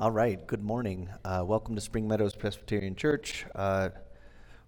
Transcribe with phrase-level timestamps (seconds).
[0.00, 1.10] All right, good morning.
[1.22, 3.44] Uh, welcome to Spring Meadows Presbyterian Church.
[3.54, 3.90] Uh,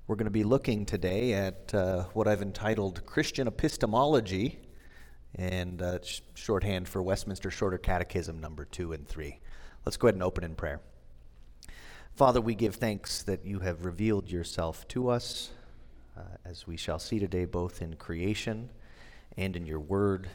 [0.07, 4.60] we're going to be looking today at uh, what I've entitled Christian Epistemology,
[5.34, 9.40] and uh, sh- shorthand for Westminster Shorter Catechism number two and three.
[9.87, 10.82] Let's go ahead and open in prayer.
[12.14, 15.50] Father, we give thanks that you have revealed yourself to us,
[16.18, 18.68] uh, as we shall see today, both in creation
[19.38, 20.29] and in your word,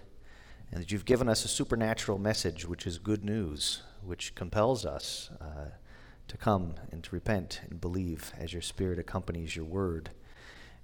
[0.72, 5.30] and that you've given us a supernatural message, which is good news which compels us
[5.42, 5.72] uh,
[6.28, 10.12] to come and to repent and believe as your Spirit accompanies your word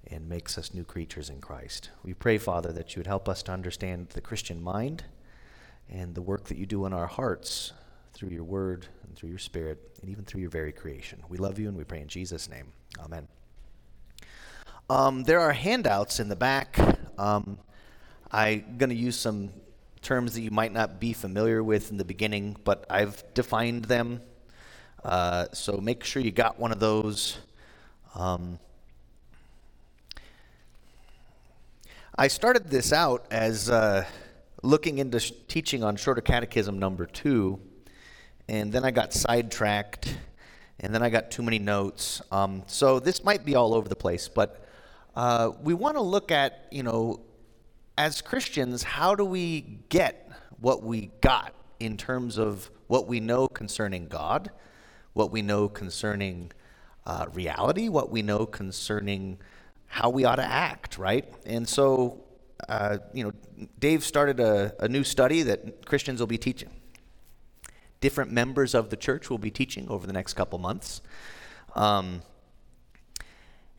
[0.07, 1.89] and makes us new creatures in Christ.
[2.03, 5.03] We pray, Father, that you would help us to understand the Christian mind
[5.89, 7.73] and the work that you do in our hearts
[8.13, 11.21] through your word and through your Spirit and even through your very creation.
[11.29, 12.71] We love you and we pray in Jesus' name.
[12.99, 13.27] Amen.
[14.89, 16.77] Um, there are handouts in the back.
[17.17, 17.57] Um,
[18.31, 19.49] I'm going to use some
[20.05, 24.21] terms that you might not be familiar with in the beginning, but I've defined them.
[25.03, 27.39] Uh, so make sure you got one of those.
[28.13, 28.59] Um,
[32.15, 34.05] I started this out as uh,
[34.61, 37.59] looking into sh- teaching on Shorter Catechism number two,
[38.47, 40.15] and then I got sidetracked,
[40.81, 42.21] and then I got too many notes.
[42.31, 44.67] Um, so this might be all over the place, but
[45.15, 47.24] uh, we want to look at, you know,
[47.97, 50.29] as Christians, how do we get
[50.59, 54.51] what we got in terms of what we know concerning God,
[55.13, 56.51] what we know concerning
[57.05, 59.37] uh, reality, what we know concerning
[59.87, 61.25] how we ought to act, right?
[61.45, 62.23] And so,
[62.67, 63.31] uh, you know,
[63.79, 66.69] Dave started a, a new study that Christians will be teaching.
[68.01, 71.01] Different members of the church will be teaching over the next couple months.
[71.75, 72.21] Um,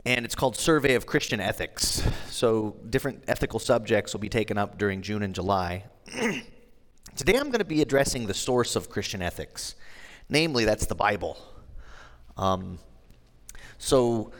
[0.06, 2.00] and it's called Survey of Christian Ethics.
[2.30, 5.84] So different ethical subjects will be taken up during June and July.
[7.16, 9.74] Today I'm going to be addressing the source of Christian ethics,
[10.28, 11.36] namely, that's the Bible.
[12.36, 12.78] Um,
[13.78, 14.30] so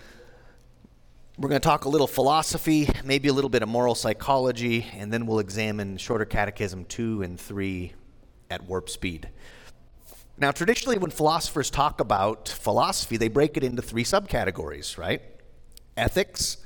[1.37, 5.13] we're going to talk a little philosophy, maybe a little bit of moral psychology, and
[5.13, 7.93] then we'll examine Shorter Catechism 2 and 3
[8.51, 9.31] at warp speed.
[10.39, 15.23] Now, traditionally, when philosophers talk about philosophy, they break it into three subcategories, right?
[15.97, 16.59] Ethics,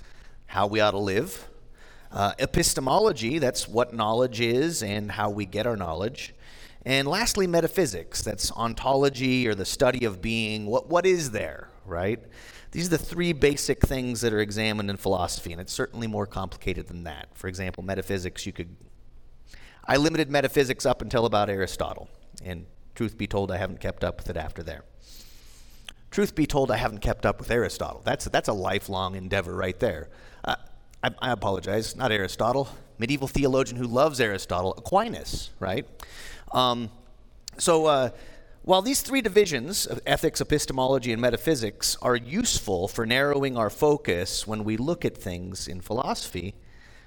[0.47, 1.49] how we ought to live,
[2.13, 6.35] uh, epistemology, that's what knowledge is and how we get our knowledge.
[6.85, 10.67] And lastly, metaphysics, that's ontology or the study of being.
[10.67, 12.21] What, what is there, right?
[12.73, 16.27] These are the three basic things that are examined in philosophy, and it's certainly more
[16.27, 17.29] complicated than that.
[17.35, 18.77] For example, metaphysics, you could.
[19.85, 22.09] I limited metaphysics up until about Aristotle,
[22.45, 24.85] and truth be told, I haven't kept up with it after there.
[26.11, 28.03] Truth be told, I haven't kept up with Aristotle.
[28.05, 30.09] That's, that's a lifelong endeavor right there.
[30.45, 30.57] Uh,
[31.05, 35.87] I, I, apologize, not Aristotle, medieval theologian who loves Aristotle, Aquinas, right?
[36.53, 36.91] Um,
[37.59, 38.11] so, uh,
[38.63, 44.47] while these three divisions of ethics, epistemology, and metaphysics are useful for narrowing our focus
[44.47, 46.55] when we look at things in philosophy,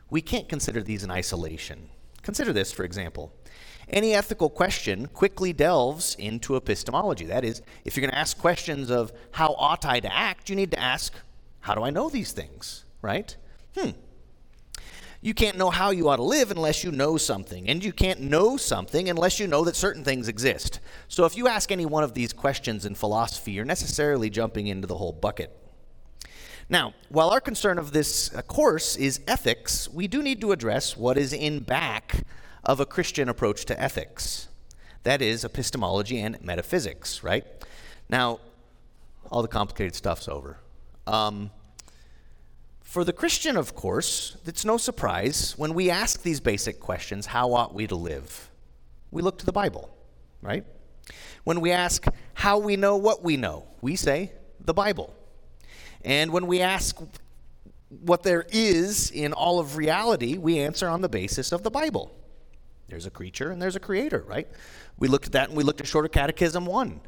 [0.10, 1.90] we can't consider these in isolation.
[2.24, 3.34] Consider this, for example.
[3.90, 7.26] Any ethical question quickly delves into epistemology.
[7.26, 10.56] That is, if you're going to ask questions of how ought I to act, you
[10.56, 11.14] need to ask,
[11.62, 13.36] how do I know these things, right?
[13.78, 13.92] Hmm.
[15.22, 18.20] You can't know how you ought to live unless you know something, and you can't
[18.20, 20.82] know something unless you know that certain things exist.
[21.08, 24.86] So if you ask any one of these questions in philosophy, you're necessarily jumping into
[24.86, 25.58] the whole bucket.
[26.68, 30.98] Now, while our concern of this uh, course is ethics, we do need to address
[30.98, 32.26] what is in back
[32.64, 34.48] of a Christian approach to ethics.
[35.04, 37.46] That is epistemology and metaphysics, right?
[38.10, 38.40] Now,
[39.30, 40.58] all the complicated stuff's over.
[41.06, 41.52] Um,
[42.82, 47.54] for the Christian, of course, it's no surprise when we ask these basic questions how
[47.54, 48.50] ought we to live?
[49.12, 49.90] We look to the Bible,
[50.42, 50.64] right?
[51.44, 55.14] When we ask how we know what we know, we say the Bible.
[56.06, 56.98] And when we ask
[57.90, 62.16] what there is in all of reality, we answer on the basis of the Bible.
[62.94, 64.48] There's a creature and there's a creator, right?
[65.00, 67.02] We looked at that and we looked at Shorter Catechism 1.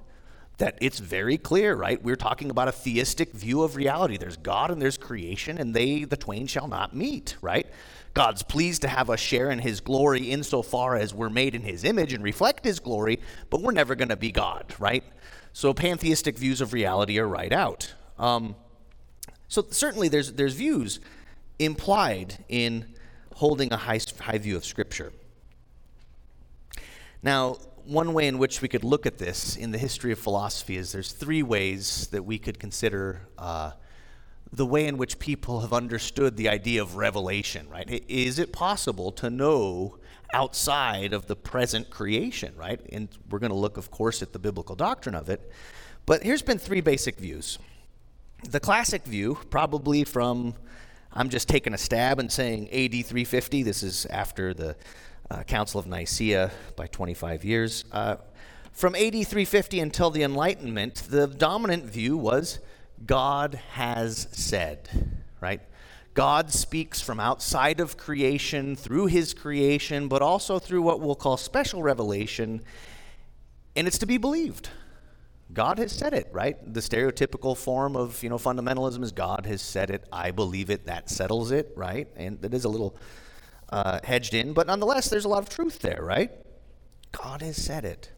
[0.58, 2.02] That it's very clear, right?
[2.02, 4.18] We're talking about a theistic view of reality.
[4.18, 7.68] There's God and there's creation, and they, the twain, shall not meet, right?
[8.16, 11.84] God's pleased to have us share in his glory insofar as we're made in his
[11.84, 13.20] image and reflect his glory,
[13.52, 15.04] but we're never going to be God, right?
[15.54, 17.94] So pantheistic views of reality are right out.
[18.18, 18.56] Um,
[19.50, 21.00] so certainly there's, there's views
[21.60, 22.96] implied in
[23.36, 25.14] holding a high, high view of Scripture.
[27.25, 30.77] Now, one way in which we could look at this in the history of philosophy
[30.77, 33.72] is there's three ways that we could consider uh,
[34.54, 38.04] the way in which people have understood the idea of revelation, right?
[38.07, 39.98] Is it possible to know
[40.33, 42.80] outside of the present creation, right?
[42.92, 45.51] And we're going to look, of course, at the biblical doctrine of it.
[46.06, 47.57] But here's been three basic views.
[48.48, 50.54] The classic view, probably from,
[51.12, 54.75] I'm just taking a stab and saying AD 350, this is after the
[55.30, 57.86] uh, Council of Nicaea by 25 years.
[57.92, 58.18] Uh,
[58.72, 62.60] from AD 350 until the Enlightenment, the dominant view was
[63.06, 64.89] God has said,
[65.39, 65.62] right?
[66.13, 71.36] God speaks from outside of creation through his creation, but also through what we'll call
[71.36, 72.62] special revelation,
[73.75, 74.69] and it's to be believed.
[75.54, 76.57] God has said it, right?
[76.74, 80.86] The stereotypical form of, you know, fundamentalism is God has said it, I believe it,
[80.86, 82.07] that settles it, right?
[82.16, 82.95] And it is a little
[83.70, 86.32] uh, hedged in, but nonetheless, there's a lot of truth there, right?
[87.12, 88.12] God has said it.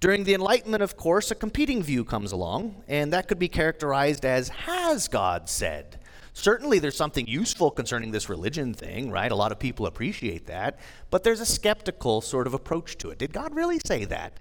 [0.00, 4.24] During the Enlightenment, of course, a competing view comes along, and that could be characterized
[4.24, 5.98] as Has God said?
[6.34, 9.32] Certainly, there's something useful concerning this religion thing, right?
[9.32, 10.78] A lot of people appreciate that,
[11.10, 13.18] but there's a skeptical sort of approach to it.
[13.18, 14.38] Did God really say that?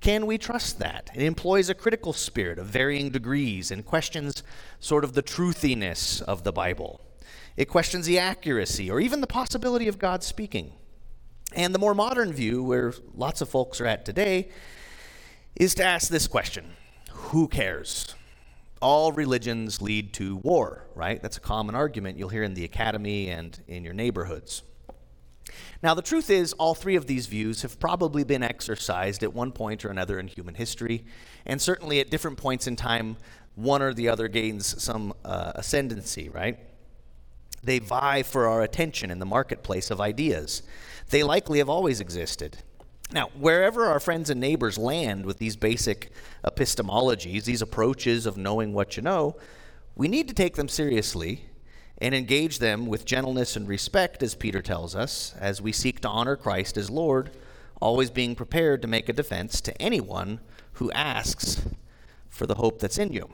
[0.00, 1.10] Can we trust that?
[1.14, 4.42] It employs a critical spirit of varying degrees and questions
[4.78, 7.00] sort of the truthiness of the Bible.
[7.56, 10.72] It questions the accuracy or even the possibility of God speaking.
[11.54, 14.48] And the more modern view, where lots of folks are at today,
[15.56, 16.72] is to ask this question
[17.10, 18.14] Who cares?
[18.80, 21.20] All religions lead to war, right?
[21.20, 24.62] That's a common argument you'll hear in the academy and in your neighborhoods.
[25.82, 29.50] Now, the truth is, all three of these views have probably been exercised at one
[29.50, 31.04] point or another in human history,
[31.46, 33.16] and certainly at different points in time,
[33.54, 36.58] one or the other gains some uh, ascendancy, right?
[37.62, 40.62] They vie for our attention in the marketplace of ideas.
[41.10, 42.58] They likely have always existed.
[43.10, 46.10] Now, wherever our friends and neighbors land with these basic
[46.44, 49.36] epistemologies, these approaches of knowing what you know,
[49.96, 51.46] we need to take them seriously
[52.00, 56.08] and engage them with gentleness and respect, as Peter tells us, as we seek to
[56.08, 57.30] honor Christ as Lord,
[57.80, 60.40] always being prepared to make a defense to anyone
[60.74, 61.66] who asks
[62.28, 63.28] for the hope that's in you.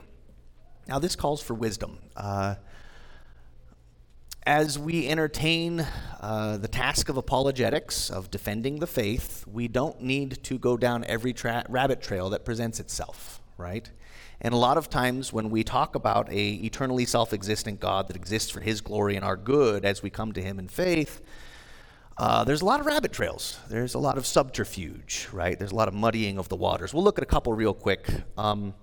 [0.87, 1.99] Now, this calls for wisdom.
[2.15, 2.55] Uh,
[4.45, 5.85] as we entertain
[6.21, 11.03] uh, the task of apologetics, of defending the faith, we don't need to go down
[11.05, 13.89] every tra- rabbit trail that presents itself, right?
[14.41, 18.51] And a lot of times when we talk about a eternally self-existent God that exists
[18.51, 21.21] for his glory and our good as we come to him in faith,
[22.17, 23.59] uh, there's a lot of rabbit trails.
[23.67, 25.57] There's a lot of subterfuge, right?
[25.57, 26.93] There's a lot of muddying of the waters.
[26.93, 28.07] We'll look at a couple real quick.
[28.37, 28.73] Um,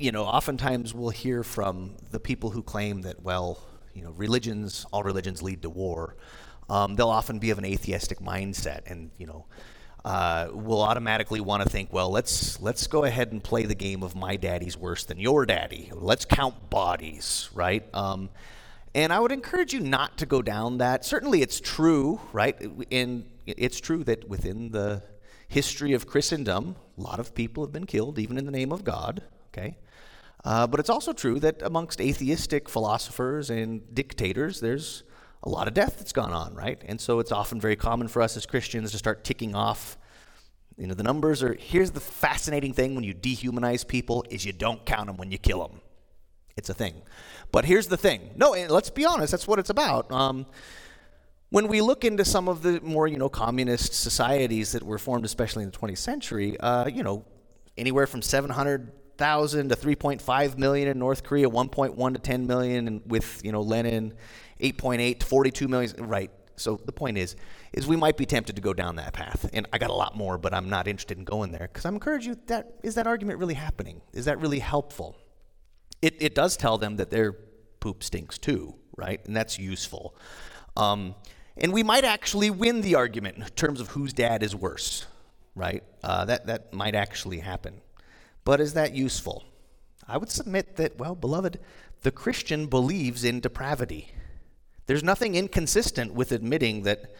[0.00, 3.62] you know, oftentimes we'll hear from the people who claim that, well,
[3.92, 6.16] you know, religions, all religions lead to war.
[6.70, 9.44] Um, they'll often be of an atheistic mindset, and you know,
[10.04, 14.02] uh, will automatically want to think, well, let's let's go ahead and play the game
[14.02, 15.90] of my daddy's worse than your daddy.
[15.92, 17.84] Let's count bodies, right?
[17.92, 18.30] Um,
[18.94, 21.04] and I would encourage you not to go down that.
[21.04, 22.56] Certainly, it's true, right?
[22.90, 25.02] And it's true that within the
[25.48, 28.84] history of Christendom, a lot of people have been killed, even in the name of
[28.84, 29.22] God.
[29.52, 29.76] Okay.
[30.44, 35.02] Uh, but it's also true that amongst atheistic philosophers and dictators, there's
[35.42, 36.80] a lot of death that's gone on, right?
[36.86, 39.98] And so it's often very common for us as Christians to start ticking off.
[40.76, 41.54] You know, the numbers are.
[41.54, 45.36] Here's the fascinating thing when you dehumanize people: is you don't count them when you
[45.36, 45.80] kill them.
[46.56, 46.94] It's a thing.
[47.52, 48.30] But here's the thing.
[48.36, 49.30] No, let's be honest.
[49.30, 50.10] That's what it's about.
[50.10, 50.46] Um,
[51.50, 55.24] when we look into some of the more, you know, communist societies that were formed,
[55.24, 57.24] especially in the 20th century, uh, you know,
[57.76, 63.02] anywhere from 700 thousand to 3.5 million in North Korea, 1.1 to 10 million, and
[63.06, 64.14] with you know Lenin,
[64.60, 65.92] 8.8 to 42 million.
[65.98, 66.30] Right.
[66.56, 67.36] So the point is,
[67.72, 70.16] is we might be tempted to go down that path, and I got a lot
[70.16, 72.36] more, but I'm not interested in going there because I'm you.
[72.46, 74.00] That is that argument really happening?
[74.12, 75.16] Is that really helpful?
[76.02, 77.32] It it does tell them that their
[77.78, 79.24] poop stinks too, right?
[79.26, 80.16] And that's useful.
[80.76, 81.14] Um,
[81.58, 85.06] and we might actually win the argument in terms of whose dad is worse,
[85.54, 85.84] right?
[86.02, 87.82] Uh, that that might actually happen.
[88.44, 89.44] But is that useful?
[90.08, 91.60] I would submit that, well, beloved,
[92.02, 94.12] the Christian believes in depravity.
[94.86, 97.14] There's nothing inconsistent with admitting that,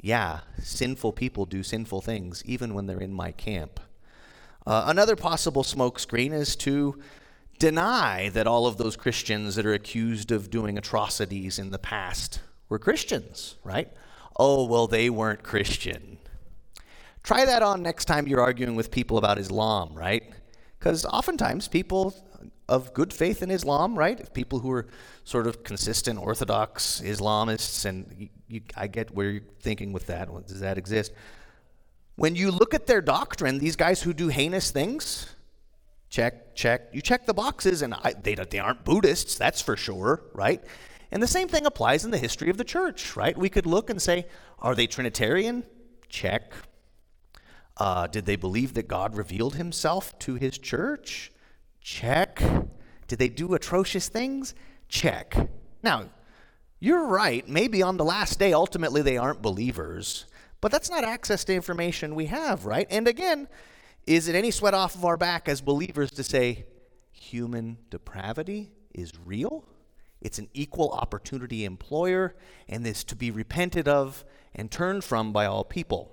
[0.00, 3.80] yeah, sinful people do sinful things even when they're in my camp.
[4.66, 7.00] Uh, another possible smokescreen is to
[7.58, 12.40] deny that all of those Christians that are accused of doing atrocities in the past
[12.68, 13.90] were Christians, right?
[14.36, 16.18] Oh, well, they weren't Christian.
[17.22, 20.24] Try that on next time you're arguing with people about Islam, right?
[20.82, 22.12] Because oftentimes people
[22.68, 24.34] of good faith in Islam, right?
[24.34, 24.88] People who are
[25.22, 30.28] sort of consistent Orthodox Islamists, and you, you, I get where you're thinking with that.
[30.48, 31.12] Does that exist?
[32.16, 35.32] When you look at their doctrine, these guys who do heinous things,
[36.10, 36.88] check, check.
[36.92, 40.64] You check the boxes, and I, they, they aren't Buddhists, that's for sure, right?
[41.12, 43.38] And the same thing applies in the history of the church, right?
[43.38, 44.26] We could look and say,
[44.58, 45.62] are they Trinitarian?
[46.08, 46.52] Check.
[47.76, 51.32] Uh, did they believe that God revealed himself to his church?
[51.80, 52.42] Check.
[53.08, 54.54] Did they do atrocious things?
[54.88, 55.36] Check.
[55.82, 56.10] Now,
[56.78, 57.48] you're right.
[57.48, 60.26] Maybe on the last day, ultimately, they aren't believers.
[60.60, 62.86] But that's not access to information we have, right?
[62.90, 63.48] And again,
[64.06, 66.66] is it any sweat off of our back as believers to say
[67.10, 69.64] human depravity is real?
[70.20, 72.34] It's an equal opportunity employer
[72.68, 74.24] and is to be repented of
[74.54, 76.12] and turned from by all people.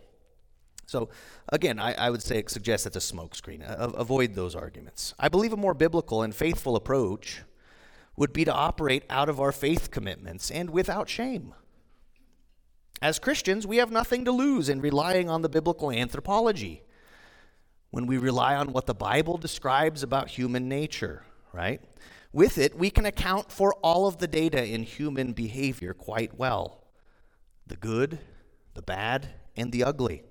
[0.90, 1.10] So,
[1.50, 3.62] again, I, I would say suggest that's a smokescreen.
[3.62, 5.14] Uh, avoid those arguments.
[5.20, 7.44] I believe a more biblical and faithful approach
[8.16, 11.54] would be to operate out of our faith commitments and without shame.
[13.04, 16.82] As Christians, we have nothing to lose in relying on the biblical anthropology.
[17.92, 21.82] When we rely on what the Bible describes about human nature, right?
[22.34, 26.84] With it, we can account for all of the data in human behavior quite well
[27.68, 28.18] the good,
[28.74, 30.24] the bad, and the ugly.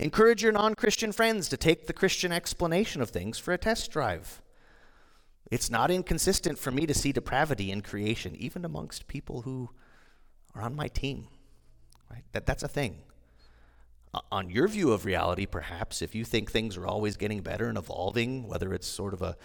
[0.00, 3.90] Encourage your non Christian friends to take the Christian explanation of things for a test
[3.90, 4.40] drive.
[5.50, 9.68] It's not inconsistent for me to see depravity in creation, even amongst people who
[10.54, 11.28] are on my team.
[12.10, 12.24] Right?
[12.32, 13.02] That, that's a thing.
[14.32, 17.76] On your view of reality, perhaps, if you think things are always getting better and
[17.76, 19.36] evolving, whether it's sort of a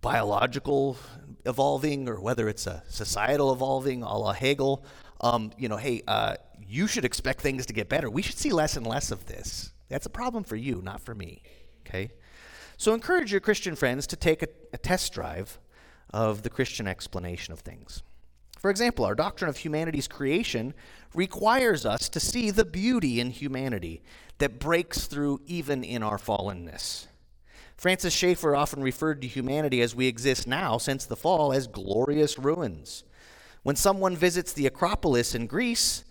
[0.00, 0.96] biological
[1.44, 4.82] evolving or whether it's a societal evolving a la Hegel,
[5.20, 6.36] um, you know, hey, uh,
[6.68, 8.10] you should expect things to get better.
[8.10, 9.72] We should see less and less of this.
[9.88, 11.42] That's a problem for you, not for me.
[11.86, 12.10] Okay?
[12.76, 15.58] So encourage your Christian friends to take a, a test drive
[16.12, 18.02] of the Christian explanation of things.
[18.58, 20.74] For example, our doctrine of humanity's creation
[21.14, 24.02] requires us to see the beauty in humanity
[24.38, 27.06] that breaks through even in our fallenness.
[27.76, 32.38] Francis Schaeffer often referred to humanity as we exist now since the fall as glorious
[32.38, 33.04] ruins.
[33.62, 36.04] When someone visits the Acropolis in Greece,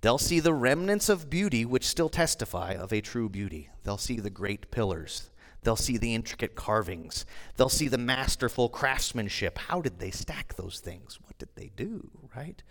[0.00, 3.70] they'll see the remnants of beauty which still testify of a true beauty.
[3.84, 5.30] They'll see the great pillars.
[5.62, 7.26] They'll see the intricate carvings.
[7.56, 9.58] They'll see the masterful craftsmanship.
[9.58, 11.18] How did they stack those things?
[11.22, 12.62] What did they do, right?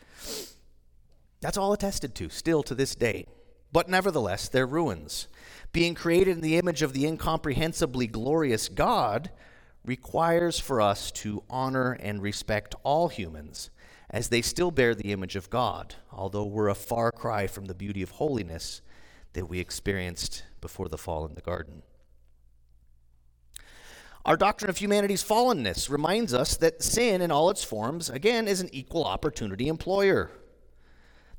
[1.42, 3.28] That's all attested to, still to this day.
[3.72, 5.28] But nevertheless, they're ruins.
[5.72, 9.30] Being created in the image of the incomprehensibly glorious God
[9.86, 13.70] requires for us to honor and respect all humans
[14.10, 17.76] as they still bear the image of God, although we're a far cry from the
[17.76, 18.82] beauty of holiness
[19.34, 21.84] that we experienced before the fall in the garden.
[24.26, 28.62] Our doctrine of humanity's fallenness reminds us that sin in all its forms, again, is
[28.62, 30.32] an equal opportunity employer.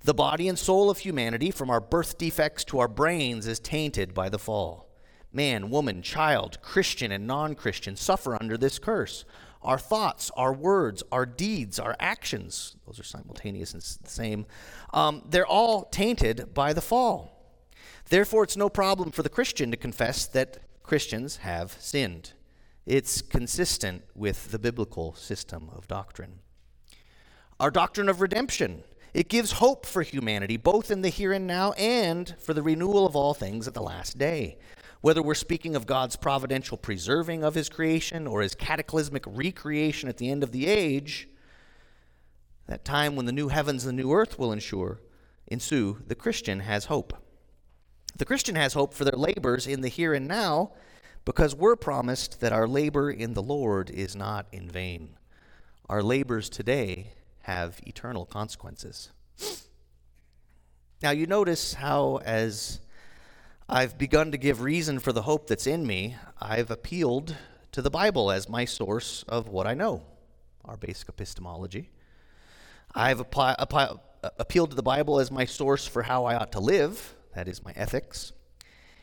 [0.03, 4.15] The body and soul of humanity, from our birth defects to our brains, is tainted
[4.15, 4.89] by the fall.
[5.33, 9.25] Man, woman, child, Christian, and non Christian suffer under this curse
[9.63, 14.47] our thoughts, our words, our deeds, our actions, those are simultaneous and the same,
[14.95, 17.37] um, they're all tainted by the fall.
[18.09, 22.33] Therefore, it's no problem for the Christian to confess that Christians have sinned.
[22.87, 26.41] It's consistent with the biblical system of doctrine.
[27.61, 28.83] Our doctrine of redemption.
[29.13, 33.07] It gives hope for humanity, both in the here and now and for the renewal
[33.07, 34.59] of all things at the last day.
[35.01, 40.19] Whether we're speaking of God's providential preserving of his creation or his cataclysmic recreation at
[40.19, 41.29] the end of the age,
[42.67, 45.01] that time when the new heavens and the new earth will ensure,
[45.47, 47.15] ensue, the Christian has hope.
[48.17, 50.73] The Christian has hope for their labors in the here and now
[51.25, 55.17] because we're promised that our labor in the Lord is not in vain.
[55.89, 59.11] Our labors today have eternal consequences.
[61.03, 62.81] Now, you notice how, as
[63.73, 66.17] I've begun to give reason for the hope that's in me.
[66.43, 67.37] I've appealed
[67.71, 70.03] to the Bible as my source of what I know,
[70.65, 71.91] our basic epistemology.
[72.97, 73.95] I've apply, apply,
[74.41, 77.65] appealed to the Bible as my source for how I ought to live, that is,
[77.65, 78.33] my ethics,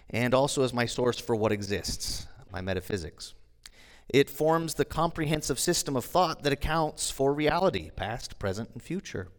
[0.09, 3.35] and also as my source for what exists, my metaphysics.
[4.09, 9.29] It forms the comprehensive system of thought that accounts for reality, past, present, and future.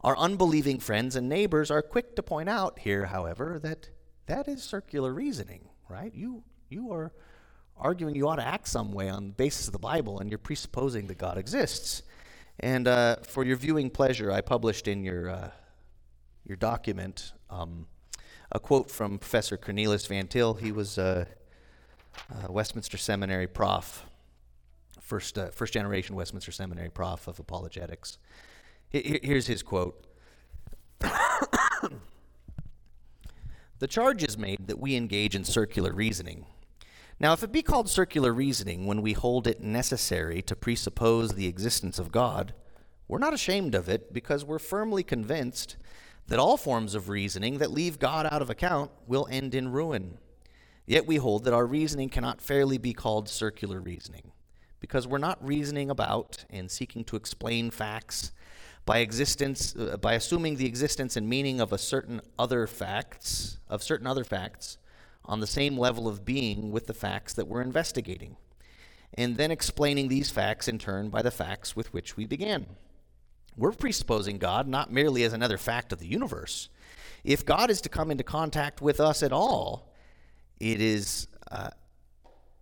[0.00, 3.90] Our unbelieving friends and neighbors are quick to point out here, however, that
[4.26, 6.12] that is circular reasoning, right?
[6.14, 7.12] You, you are
[7.78, 10.38] arguing you ought to act some way on the basis of the Bible, and you're
[10.38, 12.02] presupposing that God exists.
[12.60, 15.50] And uh, for your viewing pleasure, I published in your, uh,
[16.44, 17.86] your document um,
[18.50, 20.54] a quote from Professor Cornelius Van Til.
[20.54, 21.26] He was a,
[22.44, 24.04] a Westminster Seminary prof,
[25.00, 28.18] first, uh, first generation Westminster Seminary prof of apologetics.
[28.88, 30.06] Here's his quote
[33.78, 36.46] The charge is made that we engage in circular reasoning.
[37.20, 41.46] Now, if it be called circular reasoning when we hold it necessary to presuppose the
[41.46, 42.54] existence of God,
[43.08, 45.76] We're not ashamed of it because we're firmly convinced
[46.26, 50.18] that all forms of reasoning that leave God out of account will end in ruin.
[50.86, 54.32] Yet we hold that our reasoning cannot fairly be called circular reasoning
[54.80, 58.32] because we're not reasoning about and seeking to explain facts
[58.86, 63.82] by existence uh, by assuming the existence and meaning of a certain other facts of
[63.82, 64.78] certain other facts
[65.26, 68.36] on the same level of being with the facts that we're investigating
[69.14, 72.66] and then explaining these facts in turn by the facts with which we began
[73.56, 76.68] we're presupposing God not merely as another fact of the universe.
[77.24, 79.92] If God is to come into contact with us at all,
[80.60, 81.70] it is, uh,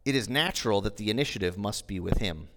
[0.05, 2.49] it is natural that the initiative must be with Him.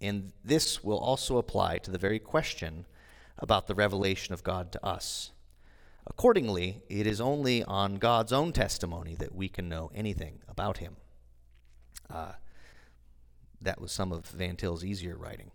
[0.00, 2.84] And this will also apply to the very question
[3.38, 5.32] about the revelation of God to us.
[6.06, 10.96] Accordingly, it is only on God's own testimony that we can know anything about Him.
[12.10, 12.32] Uh,
[13.60, 15.50] that was some of Van Til's easier writing.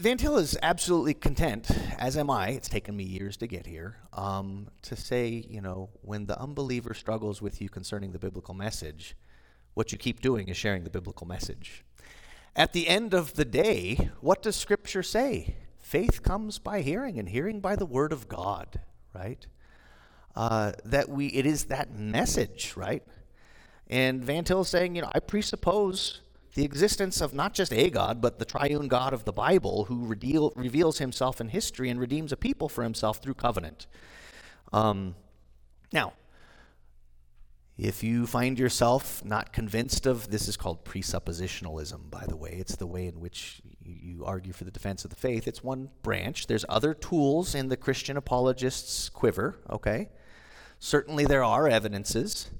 [0.00, 1.68] Van Til is absolutely content,
[1.98, 2.50] as am I.
[2.50, 3.96] It's taken me years to get here.
[4.12, 9.16] Um, to say, you know, when the unbeliever struggles with you concerning the biblical message,
[9.74, 11.84] what you keep doing is sharing the biblical message.
[12.56, 15.56] At the end of the day, what does Scripture say?
[15.80, 18.80] Faith comes by hearing, and hearing by the Word of God,
[19.14, 19.46] right?
[20.34, 23.02] Uh, that we, it is that message, right?
[23.88, 26.20] And Van Til is saying, you know, I presuppose
[26.54, 30.06] the existence of not just a God, but the triune God of the Bible who
[30.06, 33.86] reveal, reveals himself in history and redeems a people for himself through covenant.
[34.72, 35.14] Um,
[35.92, 36.14] now,
[37.78, 42.74] if you find yourself not convinced of this is called presuppositionalism, by the way, it's
[42.74, 45.46] the way in which you argue for the defense of the faith.
[45.46, 46.48] It's one branch.
[46.48, 50.08] There's other tools in the Christian apologist's quiver, okay?
[50.80, 52.50] Certainly there are evidences,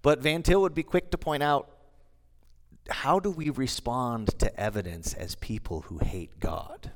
[0.00, 1.70] but Van Til would be quick to point out
[2.88, 6.92] how do we respond to evidence as people who hate God?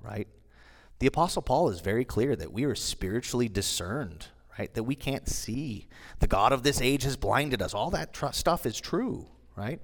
[0.00, 0.28] Right?
[1.00, 4.28] The Apostle Paul is very clear that we are spiritually discerned,
[4.58, 4.72] right?
[4.74, 5.88] That we can't see.
[6.20, 7.74] The God of this age has blinded us.
[7.74, 9.26] All that tr- stuff is true,
[9.56, 9.80] right?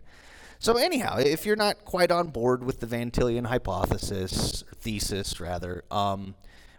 [0.59, 5.85] So, anyhow, if you're not quite on board with the Van Tillian hypothesis, thesis rather,
[5.91, 6.37] um,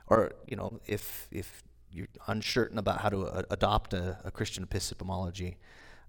[0.08, 4.64] or, you know, if, if you're uncertain about how to uh, adopt a, a Christian
[4.64, 5.58] epistemology,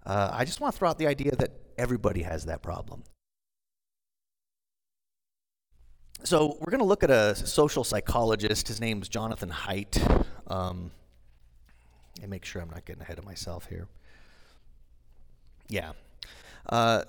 [0.05, 3.03] uh, I just want to throw out the idea that everybody has that problem.
[6.23, 8.67] So we're going to look at a social psychologist.
[8.67, 10.25] His name's Jonathan Haidt.
[10.47, 10.91] Um,
[12.21, 13.87] and make sure I'm not getting ahead of myself here.
[15.67, 15.93] Yeah.
[16.67, 17.03] Uh,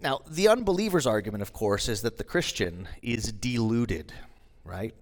[0.00, 4.12] now, the unbeliever's argument, of course, is that the Christian is deluded,
[4.64, 4.94] right?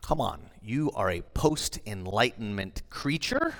[0.00, 3.54] Come on, you are a post enlightenment creature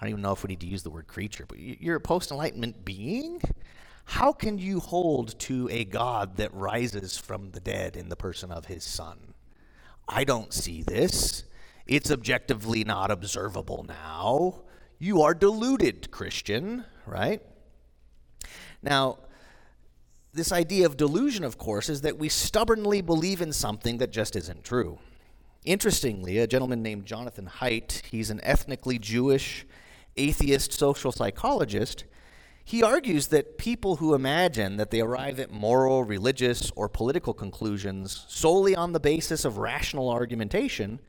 [0.00, 2.00] I don't even know if we need to use the word creature, but you're a
[2.00, 3.42] post enlightenment being?
[4.06, 8.50] How can you hold to a God that rises from the dead in the person
[8.50, 9.34] of his Son?
[10.08, 11.44] I don't see this.
[11.90, 14.62] It's objectively not observable now.
[15.00, 17.42] You are deluded, Christian, right?
[18.80, 19.18] Now,
[20.32, 24.36] this idea of delusion, of course, is that we stubbornly believe in something that just
[24.36, 25.00] isn't true.
[25.64, 29.66] Interestingly, a gentleman named Jonathan Haidt, he's an ethnically Jewish
[30.16, 32.04] atheist social psychologist,
[32.64, 38.26] he argues that people who imagine that they arrive at moral, religious, or political conclusions
[38.28, 41.00] solely on the basis of rational argumentation,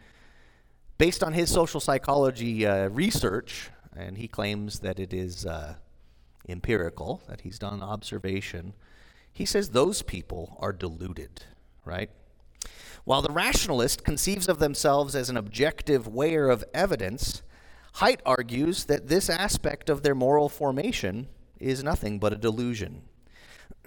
[1.01, 5.73] based on his social psychology uh, research, and he claims that it is uh,
[6.47, 8.71] empirical, that he's done observation,
[9.33, 11.43] he says those people are deluded,
[11.85, 12.11] right?
[13.03, 17.41] While the rationalist conceives of themselves as an objective weigher of evidence,
[17.95, 23.01] Haidt argues that this aspect of their moral formation is nothing but a delusion.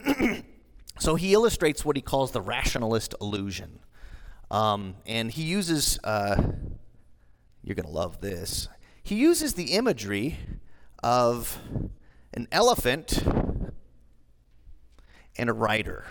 [0.99, 3.79] so he illustrates what he calls the rationalist illusion.
[4.51, 6.43] Um, and he uses, uh,
[7.65, 8.69] you're going to love this,
[9.03, 10.39] he uses the imagery
[11.03, 11.59] of
[12.33, 13.23] an elephant
[15.37, 16.05] and a rider.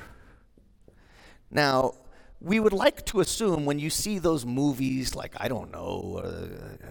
[1.49, 1.93] Now,
[2.41, 6.87] we would like to assume when you see those movies, like, I don't know, uh,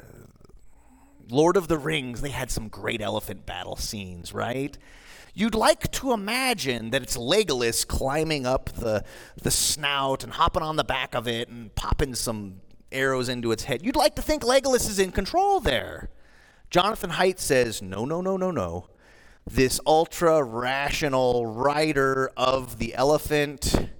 [1.29, 4.77] Lord of the Rings, they had some great elephant battle scenes, right?
[5.35, 9.05] You'd like to imagine that it's Legolas climbing up the,
[9.42, 12.61] the snout and hopping on the back of it and popping some
[12.92, 13.85] arrows into its head.
[13.85, 16.11] You'd like to think Legolas is in control there.
[16.70, 18.88] Jonathan Haidt says, no, no, no, no, no.
[19.46, 23.90] This ultra rational rider of the elephant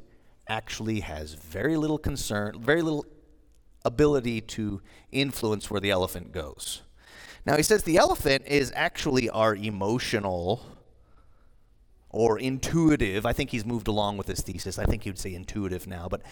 [0.49, 3.05] actually has very little concern, very little
[3.85, 6.83] ability to influence where the elephant goes.
[7.45, 10.65] Now, he says the elephant is actually our emotional
[12.09, 13.27] or intuitive.
[13.27, 14.79] I think he's moved along with his thesis.
[14.79, 16.23] I think he would say intuitive now, but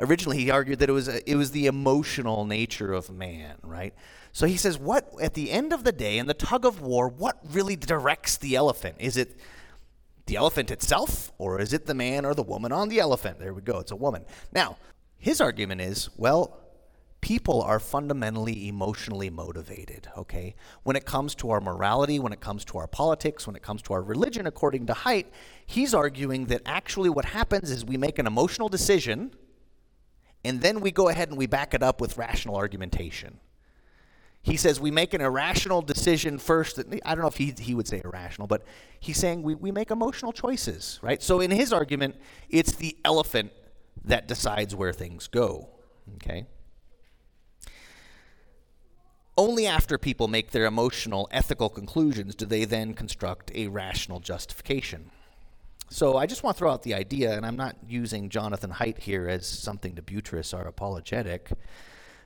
[0.00, 3.94] originally he argued that it was a, it was the emotional nature of man, right?
[4.32, 7.08] So he says, what at the end of the day, in the tug of war,
[7.08, 8.96] what really directs the elephant?
[8.98, 9.38] Is it
[10.26, 13.38] the elephant itself, or is it the man or the woman on the elephant?
[13.38, 13.78] There we go.
[13.78, 14.24] It's a woman.
[14.52, 14.76] Now,
[15.18, 16.60] his argument is, well,
[17.20, 20.54] people are fundamentally emotionally motivated, okay?
[20.82, 23.80] When it comes to our morality, when it comes to our politics, when it comes
[23.82, 25.26] to our religion, according to Haidt,
[25.64, 29.30] he's arguing that actually what happens is we make an emotional decision
[30.44, 33.40] and then we go ahead and we back it up with rational argumentation.
[34.42, 36.78] He says we make an irrational decision first.
[36.78, 38.62] I don't know if he, he would say irrational, but
[39.00, 41.22] he's saying we, we make emotional choices, right?
[41.22, 42.16] So in his argument,
[42.50, 43.52] it's the elephant
[44.04, 45.70] that decides where things go,
[46.16, 46.46] okay?
[49.36, 55.10] Only after people make their emotional, ethical conclusions do they then construct a rational justification.
[55.94, 58.98] So I just want to throw out the idea, and I'm not using Jonathan Haidt
[58.98, 61.52] here as something to buttress our apologetic,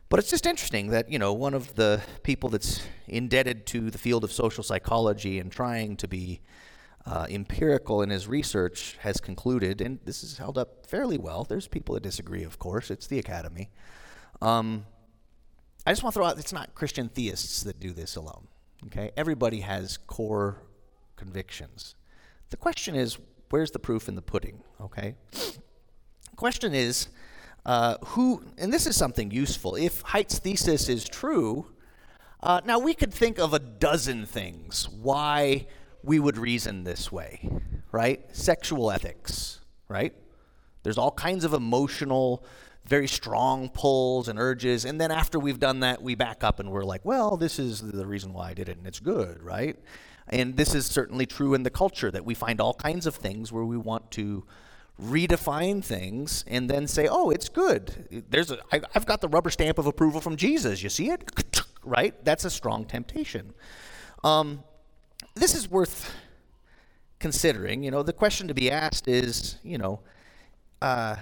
[0.09, 3.99] but it's just interesting that, you know, one of the people that's indebted to the
[3.99, 6.41] field of social psychology and trying to be
[7.05, 11.45] uh, empirical in his research has concluded, and this is held up fairly well.
[11.45, 12.91] There's people that disagree, of course.
[12.91, 13.69] It's the academy.
[14.41, 14.87] Um,
[15.85, 18.49] I just want to throw out it's not Christian theists that do this alone.
[18.87, 19.11] Okay?
[19.15, 20.63] Everybody has core
[21.17, 21.97] convictions.
[22.49, 23.19] The question is,
[23.51, 24.63] where's the proof in the pudding?
[24.81, 25.15] Okay?
[26.37, 27.09] Question is,
[27.67, 29.75] uh, who, and this is something useful.
[29.75, 31.67] If Haidt's thesis is true,
[32.43, 35.67] uh, now we could think of a dozen things why
[36.03, 37.49] we would reason this way,
[37.91, 38.25] right?
[38.35, 40.15] Sexual ethics, right?
[40.85, 42.45] There's all kinds of emotional
[42.89, 44.87] very strong pulls and urges.
[44.87, 47.83] And then after we've done that, we back up and we're like, well, this is
[47.83, 49.77] the reason why I did it, and it's good, right?
[50.31, 53.53] And this is certainly true in the culture that we find all kinds of things
[53.53, 54.45] where we want to
[55.01, 58.25] redefine things and then say, oh, it's good.
[58.31, 60.83] There's a, I, I've got the rubber stamp of approval from Jesus.
[60.83, 61.23] You see it?
[61.85, 62.15] right?
[62.25, 63.55] That's a strong temptation.
[64.25, 64.65] Um,
[65.35, 66.15] this is worth
[67.19, 67.83] considering.
[67.83, 70.01] You know, the question to be asked is, you know,
[70.83, 71.17] uh,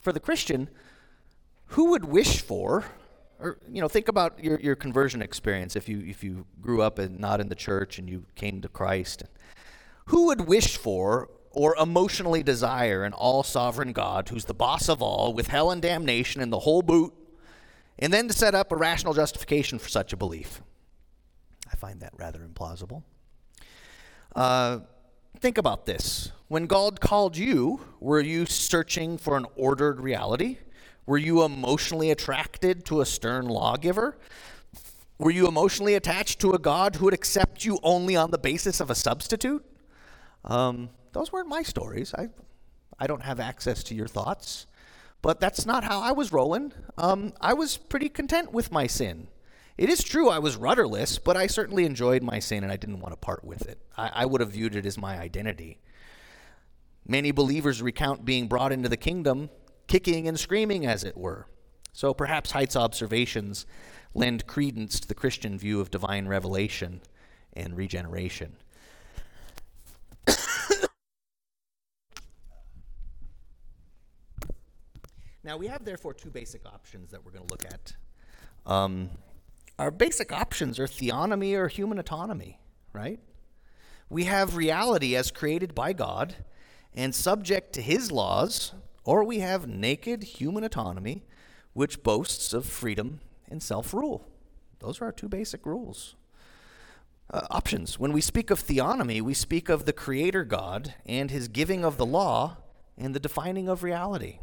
[0.00, 0.68] for the Christian,
[1.66, 2.84] who would wish for,
[3.40, 6.98] or you know, think about your, your conversion experience if you if you grew up
[6.98, 9.24] and not in the church and you came to Christ.
[10.06, 15.02] Who would wish for or emotionally desire an all sovereign God who's the boss of
[15.02, 17.12] all, with hell and damnation and the whole boot,
[17.98, 20.62] and then to set up a rational justification for such a belief?
[21.70, 23.02] I find that rather implausible.
[24.34, 24.80] Uh,
[25.40, 26.32] think about this.
[26.48, 30.58] When God called you, were you searching for an ordered reality?
[31.06, 34.18] Were you emotionally attracted to a stern lawgiver?
[35.18, 38.80] Were you emotionally attached to a God who would accept you only on the basis
[38.80, 39.64] of a substitute?
[40.44, 42.14] Um, those weren't my stories.
[42.14, 42.28] I,
[42.98, 44.66] I don't have access to your thoughts.
[45.22, 46.72] But that's not how I was rolling.
[46.96, 49.28] Um, I was pretty content with my sin.
[49.76, 53.00] It is true I was rudderless, but I certainly enjoyed my sin and I didn't
[53.00, 53.78] want to part with it.
[53.96, 55.78] I, I would have viewed it as my identity.
[57.06, 59.50] Many believers recount being brought into the kingdom,
[59.90, 61.46] kicking and screaming, as it were.
[61.92, 63.66] So perhaps Haidt's observations
[64.14, 67.00] lend credence to the Christian view of divine revelation
[67.52, 68.54] and regeneration.
[75.42, 77.94] now, we have therefore two basic options that we're going to look at.
[78.66, 79.10] Um,
[79.76, 82.60] our basic options are theonomy or human autonomy,
[82.92, 83.18] right?
[84.08, 86.36] We have reality as created by God
[86.94, 88.72] and subject to his laws,
[89.10, 91.24] or we have naked human autonomy,
[91.72, 93.18] which boasts of freedom
[93.50, 94.24] and self rule.
[94.78, 96.14] Those are our two basic rules.
[97.28, 97.98] Uh, options.
[97.98, 101.96] When we speak of theonomy, we speak of the Creator God and his giving of
[101.96, 102.58] the law
[102.96, 104.38] and the defining of reality.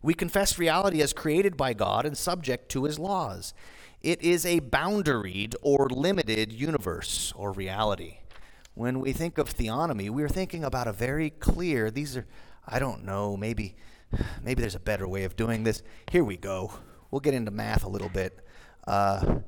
[0.00, 3.52] We confess reality as created by God and subject to his laws.
[4.00, 8.20] It is a boundaried or limited universe or reality.
[8.72, 12.26] When we think of theonomy, we're thinking about a very clear, these are,
[12.66, 13.76] I don't know, maybe,
[14.42, 15.82] maybe there's a better way of doing this.
[16.10, 16.72] Here we go.
[17.10, 18.38] We'll get into math a little bit.
[18.86, 19.40] Uh,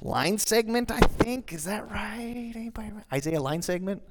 [0.00, 1.52] line segment, I think.
[1.52, 2.52] Is that right?
[2.54, 2.92] Anybody?
[3.12, 4.02] Isaiah line segment?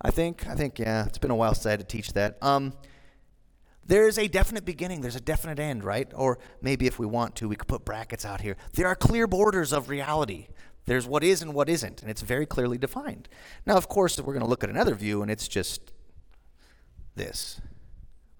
[0.00, 0.46] I think.
[0.46, 0.78] I think.
[0.78, 1.06] Yeah.
[1.06, 2.38] It's been a while since I had to teach that.
[2.42, 2.74] Um,
[3.84, 6.10] there is a definite beginning, there's a definite end, right?
[6.14, 8.56] Or maybe if we want to, we could put brackets out here.
[8.74, 10.48] There are clear borders of reality.
[10.84, 13.28] There's what is and what isn't, and it's very clearly defined.
[13.66, 15.91] Now, of course, we're going to look at another view, and it's just
[17.14, 17.60] this,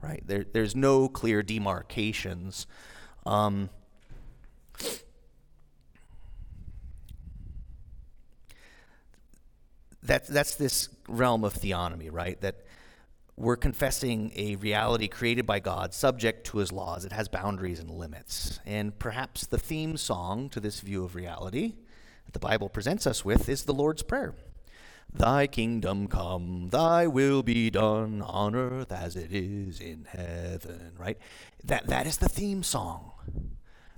[0.03, 0.23] right?
[0.27, 2.67] There, there's no clear demarcations.
[3.27, 3.71] Um,
[10.03, 12.41] that's that's this realm of theonomy, right?
[12.41, 12.65] That
[13.37, 17.05] we're confessing a reality created by God, subject to his laws.
[17.05, 18.61] It has boundaries and limits.
[18.67, 21.75] And perhaps the theme song to this view of reality
[22.27, 24.35] that the Bible presents us with is the Lord's Prayer.
[25.15, 31.19] Thy kingdom come, thy will be done on earth as it is in heaven, right?
[31.65, 33.13] That, that is the theme song.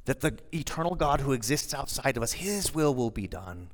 [0.06, 3.70] That the eternal God who exists outside of us, his will will be done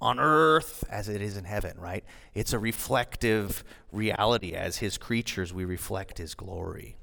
[0.00, 2.04] on earth as it is in heaven, right?
[2.34, 4.52] It's a reflective reality.
[4.52, 6.96] As his creatures, we reflect his glory.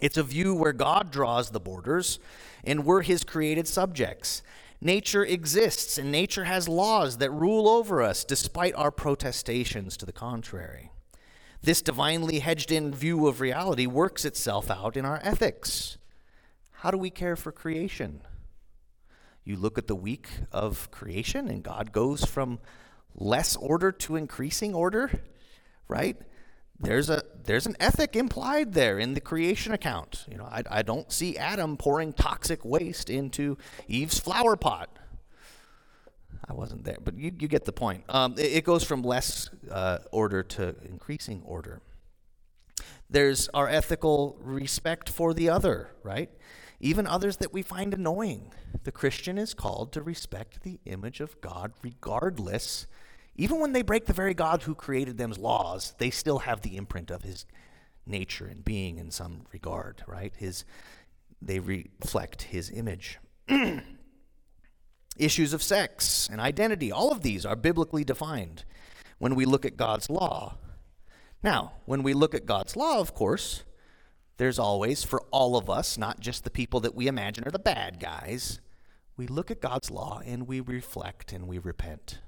[0.00, 2.18] It's a view where God draws the borders
[2.64, 4.42] and we're his created subjects.
[4.82, 10.12] Nature exists and nature has laws that rule over us despite our protestations to the
[10.12, 10.90] contrary.
[11.62, 15.98] This divinely hedged in view of reality works itself out in our ethics.
[16.70, 18.22] How do we care for creation?
[19.44, 22.60] You look at the week of creation, and God goes from
[23.14, 25.10] less order to increasing order,
[25.88, 26.16] right?
[26.80, 30.24] There's a there's an ethic implied there in the creation account.
[30.30, 34.88] You know, I, I don't see Adam pouring toxic waste into Eve's flower pot.
[36.48, 38.04] I wasn't there, but you, you get the point.
[38.08, 41.80] Um, it, it, goes from less uh, order to increasing order.
[43.08, 46.30] There's our ethical respect for the other, right?
[46.80, 48.52] even others that we find annoying.
[48.84, 52.86] The Christian is called to respect the image of God regardless.
[53.36, 56.76] Even when they break the very God who created them's laws, they still have the
[56.76, 57.46] imprint of his
[58.06, 60.32] nature and being in some regard, right?
[60.36, 60.64] His
[61.42, 63.18] they reflect his image.
[65.16, 68.64] Issues of sex and identity, all of these are biblically defined
[69.18, 70.56] when we look at God's law.
[71.42, 73.64] Now, when we look at God's law, of course,
[74.36, 77.58] there's always, for all of us, not just the people that we imagine are the
[77.58, 78.60] bad guys,
[79.16, 82.20] we look at God's law and we reflect and we repent.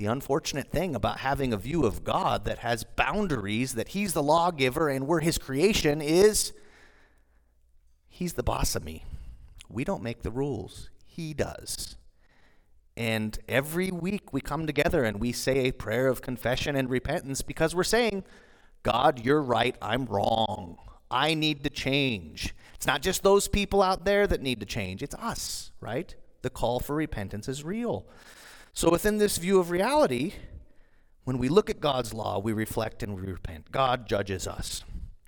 [0.00, 4.22] The unfortunate thing about having a view of God that has boundaries, that He's the
[4.22, 6.54] lawgiver and we're His creation, is
[8.08, 9.04] He's the boss of me.
[9.68, 11.96] We don't make the rules, He does.
[12.96, 17.42] And every week we come together and we say a prayer of confession and repentance
[17.42, 18.24] because we're saying,
[18.82, 20.78] God, you're right, I'm wrong.
[21.10, 22.54] I need to change.
[22.74, 26.14] It's not just those people out there that need to change, it's us, right?
[26.40, 28.06] The call for repentance is real.
[28.72, 30.34] So, within this view of reality,
[31.24, 33.70] when we look at God's law, we reflect and we repent.
[33.72, 34.84] God judges us.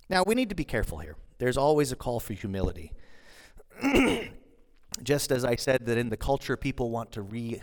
[0.09, 1.15] Now, we need to be careful here.
[1.37, 2.93] There's always a call for humility.
[5.03, 7.61] Just as I said that in the culture, people want to re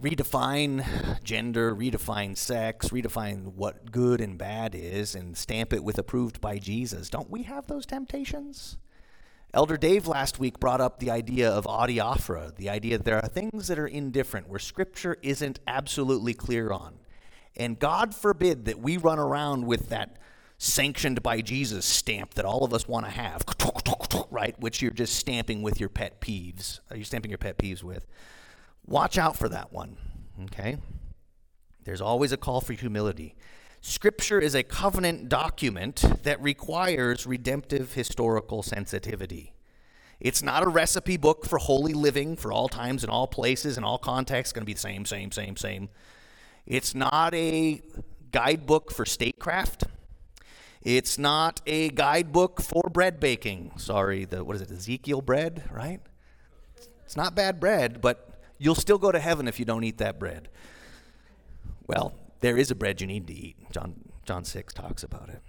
[0.00, 6.40] redefine gender, redefine sex, redefine what good and bad is, and stamp it with approved
[6.40, 7.08] by Jesus.
[7.08, 8.76] Don't we have those temptations?
[9.54, 13.28] Elder Dave last week brought up the idea of adiaphora, the idea that there are
[13.28, 16.94] things that are indifferent, where Scripture isn't absolutely clear on.
[17.56, 20.16] And God forbid that we run around with that
[20.58, 23.44] sanctioned by Jesus stamp that all of us want to have,
[24.32, 24.58] right?
[24.58, 26.80] Which you're just stamping with your pet peeves.
[26.90, 28.06] Uh, are you stamping your pet peeves with?
[28.84, 29.96] Watch out for that one,
[30.46, 30.78] okay?
[31.84, 33.36] There's always a call for humility.
[33.86, 39.52] Scripture is a covenant document that requires redemptive historical sensitivity.
[40.18, 43.84] It's not a recipe book for holy living for all times and all places and
[43.84, 45.90] all contexts, going to be the same, same, same, same.
[46.64, 47.82] It's not a
[48.32, 49.84] guidebook for statecraft.
[50.80, 53.72] It's not a guidebook for bread baking.
[53.76, 56.00] Sorry, the what is it, Ezekiel bread, right?
[57.04, 60.18] It's not bad bread, but You'll still go to heaven if you don't eat that
[60.18, 60.48] bread.
[61.86, 62.14] Well,
[62.44, 63.56] there is a bread you need to eat.
[63.72, 63.94] John,
[64.26, 65.40] John 6 talks about it.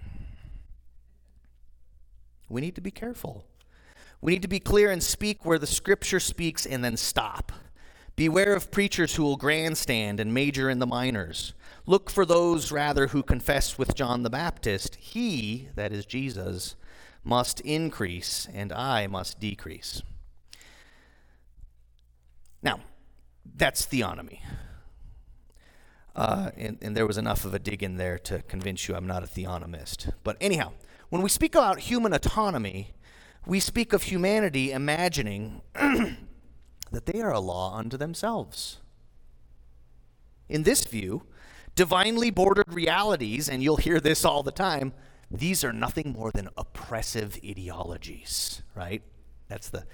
[2.48, 3.44] We need to be careful.
[4.22, 7.52] We need to be clear and speak where the scripture speaks and then stop.
[8.16, 11.52] Beware of preachers who will grandstand and major in the minors.
[11.84, 16.76] Look for those, rather, who confess with John the Baptist, He, that is Jesus,
[17.22, 20.00] must increase and I must decrease.
[22.62, 22.80] Now,
[23.44, 24.40] that's theonomy.
[26.16, 29.06] Uh, and, and there was enough of a dig in there to convince you I'm
[29.06, 30.12] not a theonomist.
[30.24, 30.72] But anyhow,
[31.10, 32.94] when we speak about human autonomy,
[33.46, 38.78] we speak of humanity imagining that they are a law unto themselves.
[40.48, 41.24] In this view,
[41.74, 44.94] divinely bordered realities, and you'll hear this all the time,
[45.30, 49.02] these are nothing more than oppressive ideologies, right?
[49.48, 49.84] That's the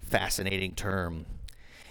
[0.00, 1.26] fascinating term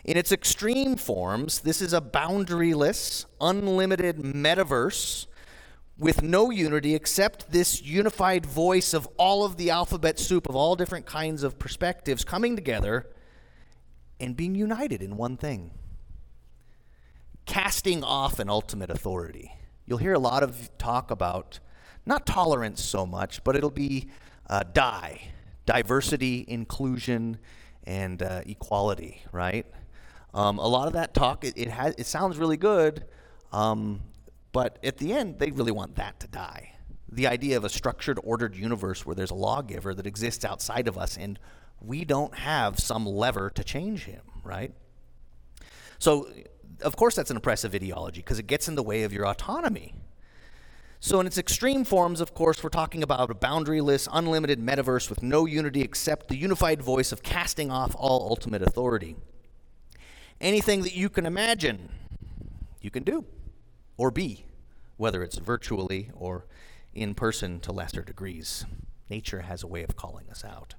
[0.04, 5.28] in its extreme forms, this is a boundaryless, unlimited metaverse
[5.98, 10.76] with no unity except this unified voice of all of the alphabet soup of all
[10.76, 13.08] different kinds of perspectives coming together
[14.20, 15.72] and being united in one thing
[17.46, 19.52] casting off an ultimate authority.
[19.86, 21.60] You'll hear a lot of talk about
[22.06, 24.10] not tolerance so much, but it'll be
[24.50, 25.22] uh, die,
[25.66, 27.40] diversity, inclusion,
[27.84, 29.66] and uh, equality, right?
[30.34, 33.06] Um, a lot of that talk, it, it, has, it sounds really good,
[33.52, 34.02] um,
[34.52, 36.74] but at the end, they really want that to die.
[37.12, 40.98] The idea of a structured, ordered universe where there's a lawgiver that exists outside of
[40.98, 41.38] us and
[41.82, 44.72] we don't have some lever to change him, right?
[46.00, 46.30] So,
[46.82, 49.94] of course, that's an oppressive ideology because it gets in the way of your autonomy.
[51.00, 55.24] So, in its extreme forms, of course, we're talking about a boundaryless, unlimited metaverse with
[55.24, 59.16] no unity except the unified voice of casting off all ultimate authority.
[60.42, 61.90] Anything that you can imagine,
[62.82, 63.26] you can do
[63.96, 64.46] or be,
[64.98, 66.48] whether it's virtually or
[66.96, 68.66] in person to lesser degrees.
[69.08, 70.74] Nature has a way of calling us out.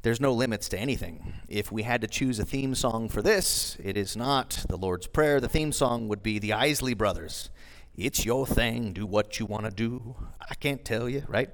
[0.00, 1.34] There's no limits to anything.
[1.48, 5.06] If we had to choose a theme song for this, it is not the Lord's
[5.06, 5.38] Prayer.
[5.38, 7.50] The theme song would be the Isley Brothers.
[7.94, 10.16] It's your thing, do what you want to do.
[10.40, 11.50] I can't tell you, right?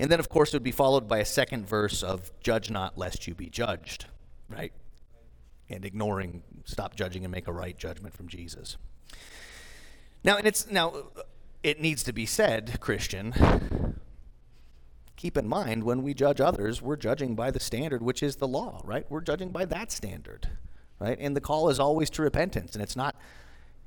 [0.00, 2.98] And then, of course, it would be followed by a second verse of Judge not,
[2.98, 4.06] lest you be judged,
[4.50, 4.72] right?
[5.68, 8.76] And ignoring, stop judging and make a right judgment from Jesus.
[10.22, 10.94] Now, and it's now
[11.62, 13.96] it needs to be said, Christian,
[15.16, 18.46] keep in mind when we judge others, we're judging by the standard, which is the
[18.46, 19.04] law, right?
[19.08, 20.48] We're judging by that standard,
[21.00, 21.18] right?
[21.20, 22.74] And the call is always to repentance.
[22.74, 23.16] And it's not,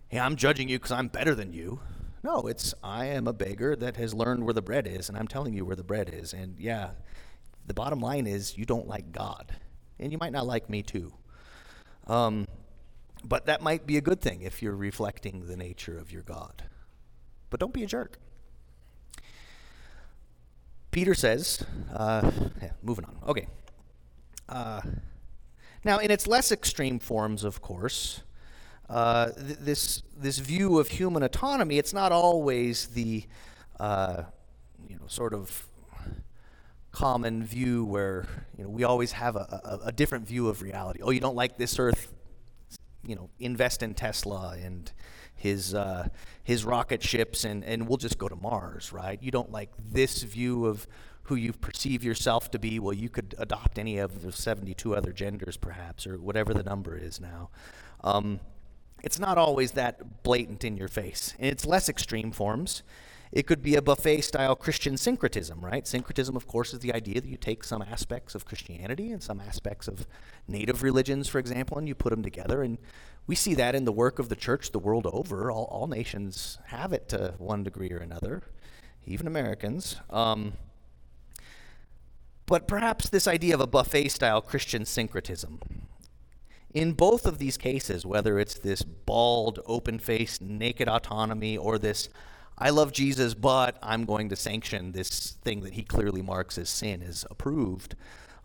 [0.09, 1.79] hey, I'm judging you because I'm better than you.
[2.23, 5.27] No, it's, I am a beggar that has learned where the bread is, and I'm
[5.27, 6.33] telling you where the bread is.
[6.33, 6.89] And yeah,
[7.65, 9.55] the bottom line is you don't like God.
[9.99, 11.13] And you might not like me too.
[12.09, 12.47] Um,
[13.23, 16.63] but that might be a good thing if you're reflecting the nature of your God.
[17.49, 18.17] But don't be a jerk.
[20.91, 23.15] Peter says, uh, yeah, moving on.
[23.27, 23.47] Okay.
[24.47, 24.81] Uh,
[25.83, 28.21] now, in its less extreme forms, of course,
[28.89, 33.23] uh, th- this this view of human autonomy, it's not always the
[33.79, 34.23] uh,
[34.87, 35.67] you know sort of
[36.91, 38.25] common view where
[38.57, 41.01] you know we always have a, a, a different view of reality.
[41.03, 42.13] Oh, you don't like this Earth?
[43.05, 44.91] You know, invest in Tesla and
[45.35, 46.09] his uh,
[46.43, 49.21] his rocket ships, and and we'll just go to Mars, right?
[49.21, 50.87] You don't like this view of
[51.23, 52.79] who you perceive yourself to be.
[52.79, 56.97] Well, you could adopt any of the 72 other genders, perhaps, or whatever the number
[56.97, 57.51] is now.
[58.03, 58.39] Um,
[59.03, 62.83] it's not always that blatant in your face, and it's less extreme forms.
[63.31, 65.87] It could be a buffet style Christian syncretism, right?
[65.87, 69.39] Syncretism, of course, is the idea that you take some aspects of Christianity and some
[69.39, 70.07] aspects of
[70.47, 72.63] native religions, for example, and you put them together.
[72.63, 72.79] And
[73.27, 75.51] we see that in the work of the church the world over.
[75.51, 78.41] All, all nations have it to one degree or another,
[79.05, 79.97] even Americans.
[80.09, 80.53] Um,
[82.47, 85.59] but perhaps this idea of a buffet style Christian syncretism.
[86.73, 92.09] In both of these cases, whether it's this bald, open faced, naked autonomy or this
[92.61, 96.69] I love Jesus, but I'm going to sanction this thing that he clearly marks as
[96.69, 97.95] sin is approved.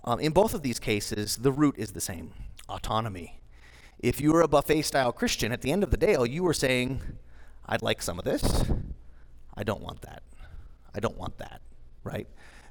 [0.05, 2.33] Um, in both of these cases, the root is the same
[2.68, 3.40] autonomy.
[3.98, 6.55] If you were a buffet style Christian, at the end of the day, you were
[6.55, 7.00] saying,
[7.66, 8.64] I'd like some of this.
[9.57, 10.22] I don't want that.
[10.94, 11.61] I don't want that,
[12.05, 12.29] right?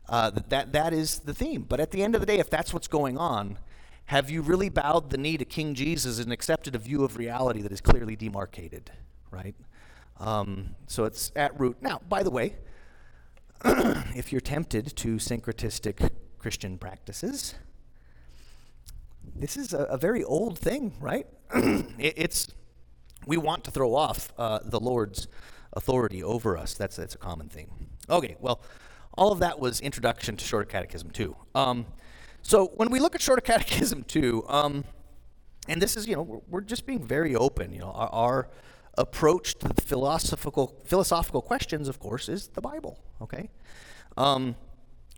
[0.07, 1.63] Uh, that, that is the theme.
[1.67, 3.57] But at the end of the day, if that's what's going on,
[4.05, 7.61] have you really bowed the knee to King Jesus and accepted a view of reality
[7.61, 8.91] that is clearly demarcated,
[9.31, 9.55] right?
[10.19, 11.77] Um, so it's at root.
[11.81, 12.55] Now, by the way,
[13.65, 17.55] if you're tempted to syncretistic Christian practices,
[19.35, 21.27] this is a, a very old thing, right?
[21.53, 22.53] it, it's
[23.25, 25.27] we want to throw off uh, the Lord's
[25.73, 26.73] authority over us.
[26.73, 27.69] That's that's a common thing.
[28.09, 28.61] Okay, well,
[29.17, 31.35] all of that was introduction to Shorter Catechism two.
[31.55, 31.85] Um,
[32.41, 34.83] so when we look at Shorter Catechism two, um,
[35.67, 37.71] and this is you know we're, we're, just being very open.
[37.71, 38.49] You know our, our
[38.97, 42.99] approach to the philosophical philosophical questions, of course, is the Bible.
[43.21, 43.49] Okay.
[44.17, 44.55] Um,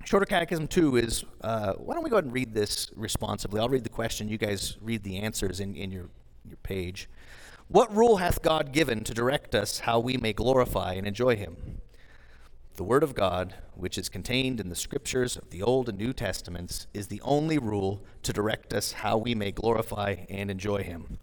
[0.06, 3.60] Shorter Catechism 2 is, uh, why don't we go ahead and read this responsibly?
[3.60, 6.10] I'll read the question, you guys read the answers in, in your,
[6.48, 7.10] your page.
[7.70, 11.82] What rule hath God given to direct us how we may glorify and enjoy Him?
[12.76, 16.14] The Word of God, which is contained in the Scriptures of the Old and New
[16.14, 21.18] Testaments, is the only rule to direct us how we may glorify and enjoy Him.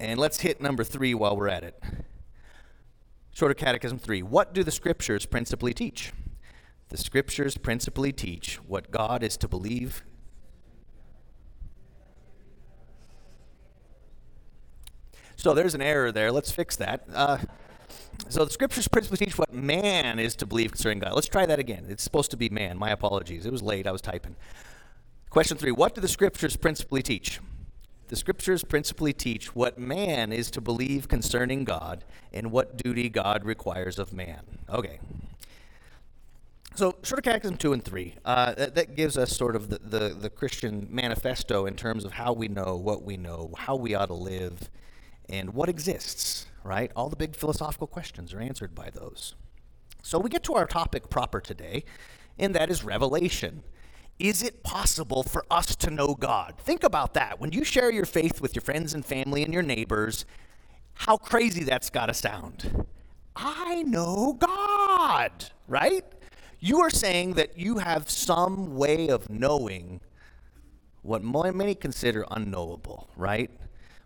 [0.00, 1.78] And let's hit number three while we're at it.
[3.32, 4.22] Shorter Catechism 3.
[4.22, 6.12] What do the Scriptures principally teach?
[6.88, 10.02] The Scriptures principally teach what God is to believe.
[15.36, 16.32] So there's an error there.
[16.32, 17.04] Let's fix that.
[17.14, 17.36] Uh,
[18.30, 21.12] so the Scriptures principally teach what man is to believe concerning God.
[21.12, 21.84] Let's try that again.
[21.90, 22.78] It's supposed to be man.
[22.78, 23.44] My apologies.
[23.44, 23.86] It was late.
[23.86, 24.36] I was typing.
[25.28, 27.38] Question three What do the Scriptures principally teach?
[28.10, 33.44] The scriptures principally teach what man is to believe concerning God and what duty God
[33.44, 34.40] requires of man.
[34.68, 34.98] Okay.
[36.74, 40.08] So, Shorter Catechism 2 and 3, uh, that, that, gives us sort of the, the,
[40.08, 44.06] the Christian manifesto in terms of how we know what we know, how we ought
[44.06, 44.70] to live,
[45.28, 46.90] and what exists, right?
[46.96, 49.36] All the big philosophical questions are answered by those.
[50.02, 51.84] So, we get to our topic proper today,
[52.40, 53.62] and that is revelation.
[54.20, 56.54] Is it possible for us to know God?
[56.58, 57.40] Think about that.
[57.40, 60.26] When you share your faith with your friends and family and your neighbors,
[60.92, 62.86] how crazy that's got to sound.
[63.34, 66.04] I know God, right?
[66.58, 70.02] You are saying that you have some way of knowing
[71.00, 73.50] what many consider unknowable, right?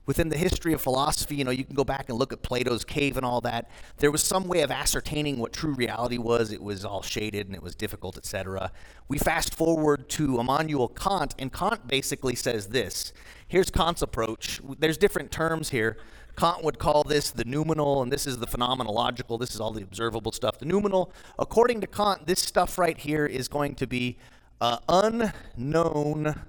[0.07, 2.85] Within the history of philosophy, you know, you can go back and look at Plato's
[2.85, 3.71] cave and all that.
[3.99, 6.53] There was some way of ascertaining what true reality was.
[6.53, 8.71] It was all shaded and it was difficult, etc.
[9.09, 13.13] We fast forward to Immanuel Kant, and Kant basically says this.
[13.49, 14.61] Here's Kant's approach.
[14.79, 15.97] There's different terms here.
[16.37, 19.39] Kant would call this the noumenal, and this is the phenomenological.
[19.39, 20.59] This is all the observable stuff.
[20.59, 24.19] The noumenal, according to Kant, this stuff right here is going to be
[24.61, 26.43] uh, unknown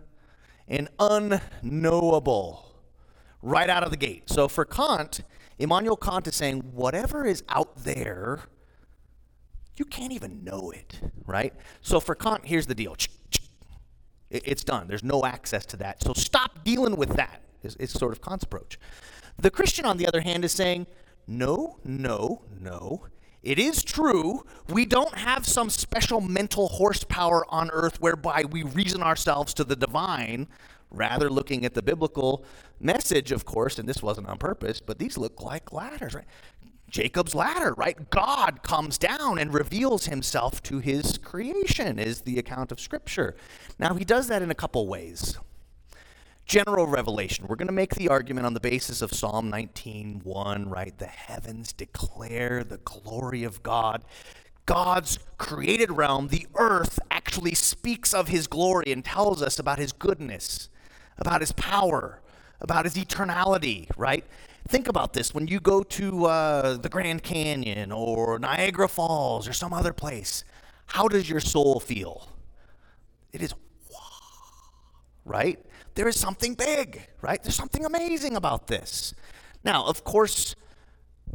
[0.68, 2.75] and unknowable
[3.46, 4.24] right out of the gate.
[4.26, 5.22] So for Kant,
[5.60, 8.42] Immanuel Kant is saying whatever is out there,
[9.78, 11.54] you can't even know it, right?
[11.82, 12.98] So for Kant, here's the deal.
[14.32, 14.88] It's done.
[14.88, 16.02] There's no access to that.
[16.02, 18.80] So stop dealing with that, is, is sort of Kant's approach.
[19.38, 20.88] The Christian, on the other hand, is saying,
[21.28, 23.06] no, no, no.
[23.44, 29.04] It is true, we don't have some special mental horsepower on earth whereby we reason
[29.04, 30.48] ourselves to the divine
[30.96, 32.44] rather looking at the biblical
[32.80, 36.26] message, of course, and this wasn't on purpose, but these look like ladders, right?
[36.90, 38.10] Jacob's ladder, right?
[38.10, 43.36] God comes down and reveals himself to his creation, is the account of Scripture.
[43.80, 45.38] Now, he does that in a couple ways.
[46.46, 47.48] General revelation.
[47.48, 50.96] We're going to make the argument on the basis of Psalm 19:1, right?
[50.98, 54.06] The heavens declare the glory of God.
[54.68, 59.92] God's created realm, the earth, actually speaks of his glory and tells us about his
[59.92, 60.70] goodness
[61.18, 62.22] about his power,
[62.62, 64.24] about his eternality, right?
[64.68, 65.34] Think about this.
[65.34, 70.44] When you go to uh, the Grand Canyon or Niagara Falls or some other place,
[70.88, 72.30] how does your soul feel?
[73.32, 73.54] It is
[75.26, 75.60] right?
[75.96, 77.42] There is something big, right?
[77.42, 79.14] There's something amazing about this.
[79.64, 80.56] Now, of course,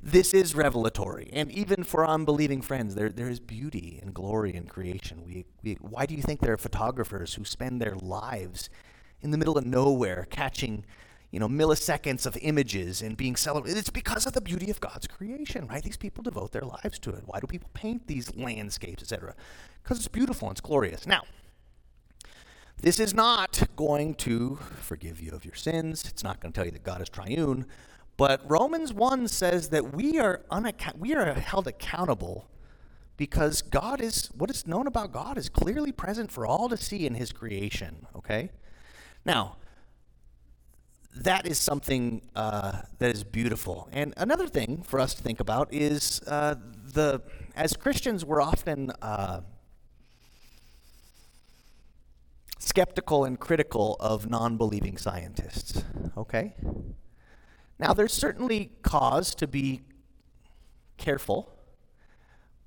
[0.03, 1.29] this is revelatory.
[1.33, 5.25] And even for unbelieving friends, there, there is beauty and glory in creation.
[5.27, 8.71] We, we, why do you think there are photographers who spend their lives
[9.23, 10.85] in the middle of nowhere, catching
[11.31, 13.79] you know milliseconds of images and being celebrated.
[13.79, 15.83] It's because of the beauty of God's creation, right?
[15.83, 17.23] These people devote their lives to it.
[17.27, 19.35] Why do people paint these landscapes, etc.?
[19.83, 21.07] Because it's beautiful and it's glorious.
[21.07, 21.23] Now,
[22.83, 26.05] this is not going to forgive you of your sins.
[26.09, 27.67] It's not going to tell you that God is triune.
[28.17, 32.49] But Romans 1 says that we are, unaccount- we are held accountable
[33.17, 37.07] because God is, what is known about God is clearly present for all to see
[37.07, 38.51] in his creation, okay?
[39.25, 39.57] Now,
[41.15, 43.89] that is something uh, that is beautiful.
[43.93, 46.55] And another thing for us to think about is uh,
[46.95, 47.23] the
[47.57, 49.41] as Christians we're often uh,
[52.59, 55.83] skeptical and critical of non-believing scientists.
[56.17, 56.55] Okay.
[57.79, 59.83] Now there's certainly cause to be
[60.97, 61.57] careful,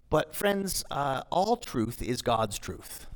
[0.09, 3.07] but friends, uh, all truth is God's truth.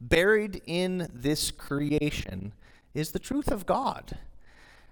[0.00, 2.52] Buried in this creation
[2.94, 4.18] is the truth of God.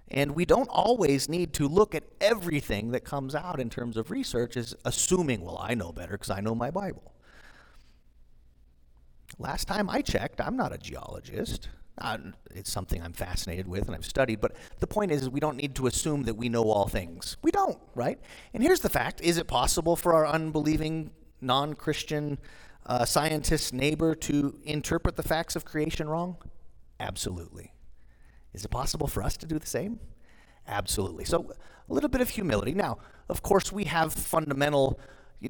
[0.09, 4.11] And we don't always need to look at everything that comes out in terms of
[4.11, 7.13] research as assuming, well, I know better because I know my Bible.
[9.39, 11.69] Last time I checked, I'm not a geologist.
[11.99, 12.19] Uh,
[12.55, 15.57] it's something I'm fascinated with and I've studied, but the point is, is we don't
[15.57, 17.37] need to assume that we know all things.
[17.43, 18.21] We don't, right?
[18.55, 22.39] And here's the fact is it possible for our unbelieving, non Christian
[22.85, 26.37] uh, scientist neighbor to interpret the facts of creation wrong?
[27.01, 27.73] Absolutely.
[28.57, 30.01] Is it possible for us to do the same?
[30.67, 31.25] Absolutely.
[31.25, 31.53] So,
[31.89, 32.75] a little bit of humility.
[32.75, 32.99] Now,
[33.29, 34.99] of course, we have fundamental.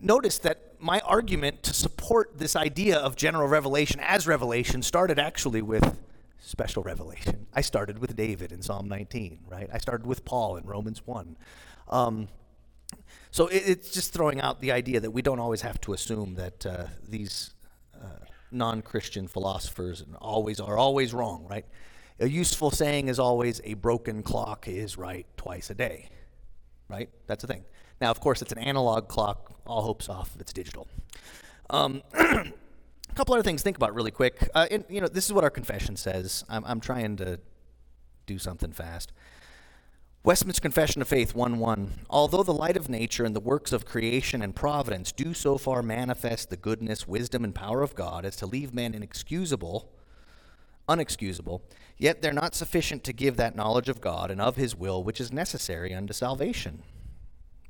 [0.02, 5.62] Notice that my argument to support this idea of general revelation as revelation started actually
[5.62, 5.98] with
[6.38, 7.46] special revelation.
[7.54, 9.70] I started with David in Psalm 19, right?
[9.72, 11.36] I started with Paul in Romans 1.
[11.88, 12.28] Um,
[13.30, 16.34] so it, it's just throwing out the idea that we don't always have to assume
[16.34, 17.54] that uh, these
[17.94, 21.64] uh, non-Christian philosophers always are always wrong, right?
[22.18, 26.08] A useful saying is always a broken clock is right twice a day.
[26.88, 27.10] Right?
[27.26, 27.64] That's the thing.
[28.00, 29.52] Now, of course, it's an analog clock.
[29.66, 30.88] All hopes off if it's digital.
[31.68, 32.52] Um, a
[33.14, 34.48] couple other things to think about really quick.
[34.54, 36.44] Uh, and, you know, this is what our confession says.
[36.48, 37.40] I'm, I'm trying to
[38.26, 39.12] do something fast.
[40.26, 41.92] Westminster Confession of Faith 1 1.
[42.10, 45.82] Although the light of nature and the works of creation and providence do so far
[45.82, 49.92] manifest the goodness, wisdom, and power of God as to leave man inexcusable,
[50.88, 51.60] unexcusable,
[51.98, 55.20] yet they're not sufficient to give that knowledge of God and of his will which
[55.20, 56.82] is necessary unto salvation.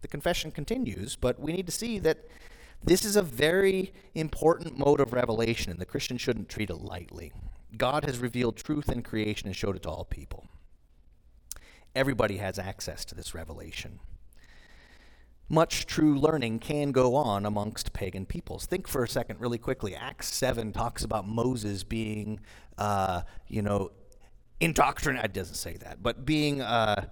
[0.03, 2.27] The confession continues, but we need to see that
[2.85, 7.33] this is a very important mode of revelation, and the Christian shouldn't treat it lightly.
[7.77, 10.47] God has revealed truth in creation and showed it to all people
[11.97, 13.99] everybody has access to this revelation.
[15.49, 18.67] Much true learning can go on amongst pagan peoples.
[18.67, 19.97] Think for a second, really quickly.
[19.97, 22.41] Acts 7 talks about Moses being,
[22.77, 23.93] uh, you know,
[24.61, 25.27] indoctrinated.
[25.27, 27.07] It doesn't say that, but being uh,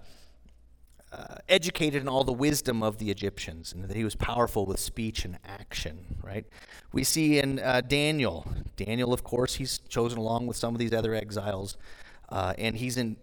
[1.12, 4.80] uh, educated in all the wisdom of the Egyptians, and that he was powerful with
[4.80, 6.44] speech and action, right?
[6.92, 10.92] We see in uh, Daniel, Daniel, of course, he's chosen along with some of these
[10.92, 11.76] other exiles,
[12.28, 13.16] uh, and he's in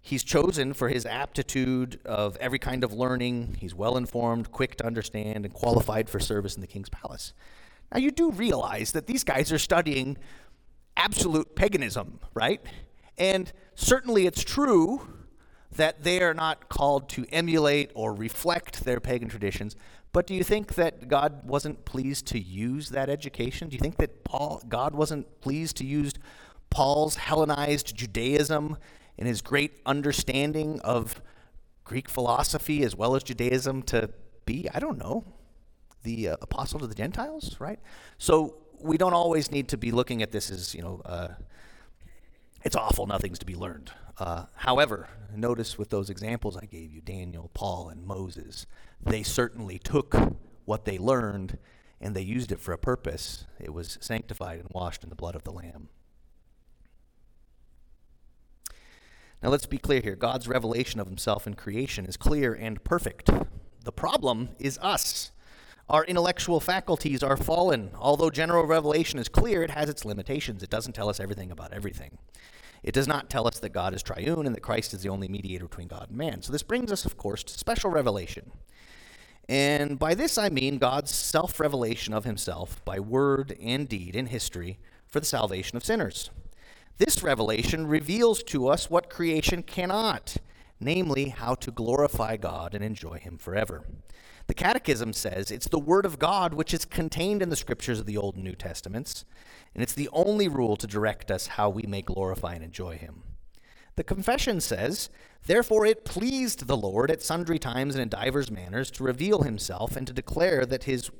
[0.00, 3.56] He's chosen for his aptitude of every kind of learning.
[3.60, 7.34] He's well informed, quick to understand, and qualified for service in the king's palace.
[7.92, 10.16] Now, you do realize that these guys are studying
[10.96, 12.62] absolute paganism, right?
[13.18, 15.08] And certainly it's true
[15.72, 19.76] that they are not called to emulate or reflect their pagan traditions.
[20.12, 23.68] But do you think that God wasn't pleased to use that education?
[23.68, 26.14] Do you think that Paul, God wasn't pleased to use
[26.70, 28.78] Paul's Hellenized Judaism
[29.18, 31.20] and his great understanding of
[31.84, 34.10] Greek philosophy as well as Judaism to
[34.46, 35.24] be, I don't know,
[36.02, 37.78] the uh, apostle to the Gentiles, right?
[38.18, 41.28] So we don't always need to be looking at this as, you know, uh,
[42.68, 43.92] it's awful, nothing's to be learned.
[44.18, 48.66] Uh, however, notice with those examples I gave you, Daniel, Paul, and Moses,
[49.02, 50.14] they certainly took
[50.66, 51.56] what they learned
[51.98, 53.46] and they used it for a purpose.
[53.58, 55.88] It was sanctified and washed in the blood of the Lamb.
[59.42, 63.30] Now let's be clear here God's revelation of himself in creation is clear and perfect.
[63.82, 65.30] The problem is us.
[65.88, 67.92] Our intellectual faculties are fallen.
[67.98, 70.62] Although general revelation is clear, it has its limitations.
[70.62, 72.18] It doesn't tell us everything about everything.
[72.82, 75.28] It does not tell us that God is triune and that Christ is the only
[75.28, 76.42] mediator between God and man.
[76.42, 78.52] So this brings us, of course, to special revelation.
[79.48, 84.26] And by this I mean God's self revelation of himself by word and deed in
[84.26, 86.30] history for the salvation of sinners.
[86.98, 90.36] This revelation reveals to us what creation cannot,
[90.80, 93.84] namely, how to glorify God and enjoy Him forever.
[94.48, 98.06] The Catechism says it's the Word of God which is contained in the Scriptures of
[98.06, 99.24] the Old and New Testaments,
[99.74, 103.22] and it's the only rule to direct us how we may glorify and enjoy Him.
[103.96, 105.10] The Confession says,
[105.46, 109.96] Therefore it pleased the Lord at sundry times and in divers manners to reveal Himself
[109.96, 111.10] and to declare that His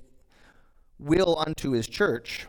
[0.99, 2.47] will unto His church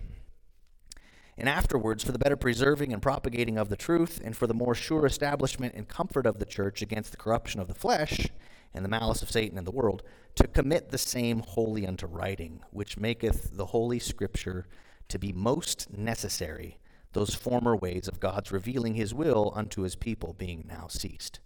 [1.39, 4.75] and afterwards for the better preserving and propagating of the truth, and for the more
[4.75, 8.27] sure establishment and comfort of the church against the corruption of the flesh
[8.73, 10.03] and the malice of Satan and the world,
[10.35, 14.67] to commit the same wholly unto writing, which maketh the holy scripture
[15.09, 16.77] to be most necessary,
[17.13, 21.39] those former ways of God's revealing his will unto his people being now ceased.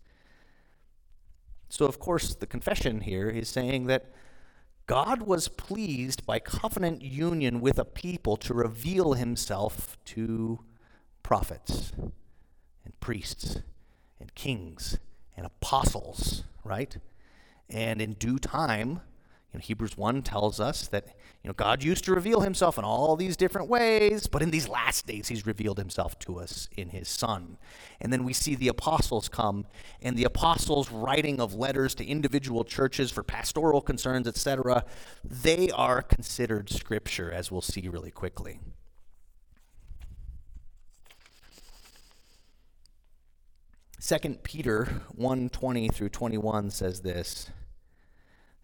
[1.69, 4.11] So, of course, the confession here is saying that
[4.85, 10.59] God was pleased by covenant union with a people to reveal himself to
[11.23, 13.59] prophets and priests
[14.19, 14.99] and kings
[15.35, 16.97] and apostles, right?
[17.69, 18.99] And in due time,
[19.53, 21.05] you know, Hebrews 1 tells us that
[21.43, 24.67] you know, God used to reveal himself in all these different ways, but in these
[24.67, 27.57] last days, he's revealed himself to us in his Son.
[28.01, 29.67] And then we see the apostles come,
[30.01, 34.85] and the apostles' writing of letters to individual churches for pastoral concerns, etc.,
[35.23, 38.59] they are considered scripture, as we'll see really quickly.
[43.99, 47.49] Second Peter 1:20 through 21 says this.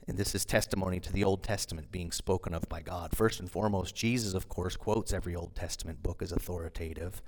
[0.10, 3.16] And this is testimony to the Old Testament being spoken of by God.
[3.16, 7.22] First and foremost, Jesus, of course, quotes every Old Testament book as authoritative.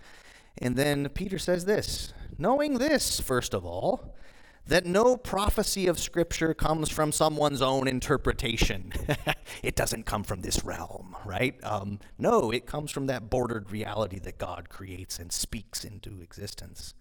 [0.57, 4.15] And then Peter says this knowing this, first of all,
[4.65, 8.91] that no prophecy of Scripture comes from someone's own interpretation.
[9.61, 11.63] it doesn't come from this realm, right?
[11.63, 16.95] Um, no, it comes from that bordered reality that God creates and speaks into existence.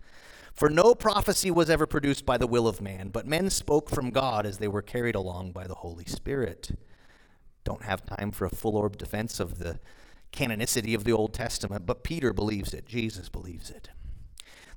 [0.53, 4.11] For no prophecy was ever produced by the will of man, but men spoke from
[4.11, 6.73] God as they were carried along by the Holy Spirit.
[7.65, 9.79] Don't have time for a full orb defense of the
[10.33, 13.91] canonicity of the Old Testament, but Peter believes it, Jesus believes it.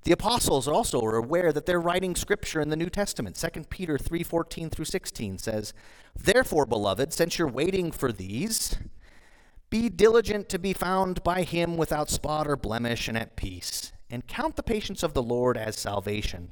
[0.04, 3.38] The apostles also are aware that they're writing scripture in the New Testament.
[3.38, 5.74] 2 Peter 3:14 through 16 says,
[6.14, 8.76] "Therefore, beloved, since you're waiting for these,
[9.70, 14.28] be diligent to be found by him without spot or blemish and at peace." And
[14.28, 16.52] count the patience of the Lord as salvation,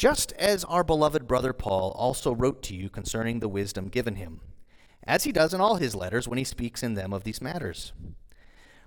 [0.00, 4.40] Just as our beloved brother Paul also wrote to you concerning the wisdom given him,
[5.04, 7.92] as he does in all his letters when he speaks in them of these matters.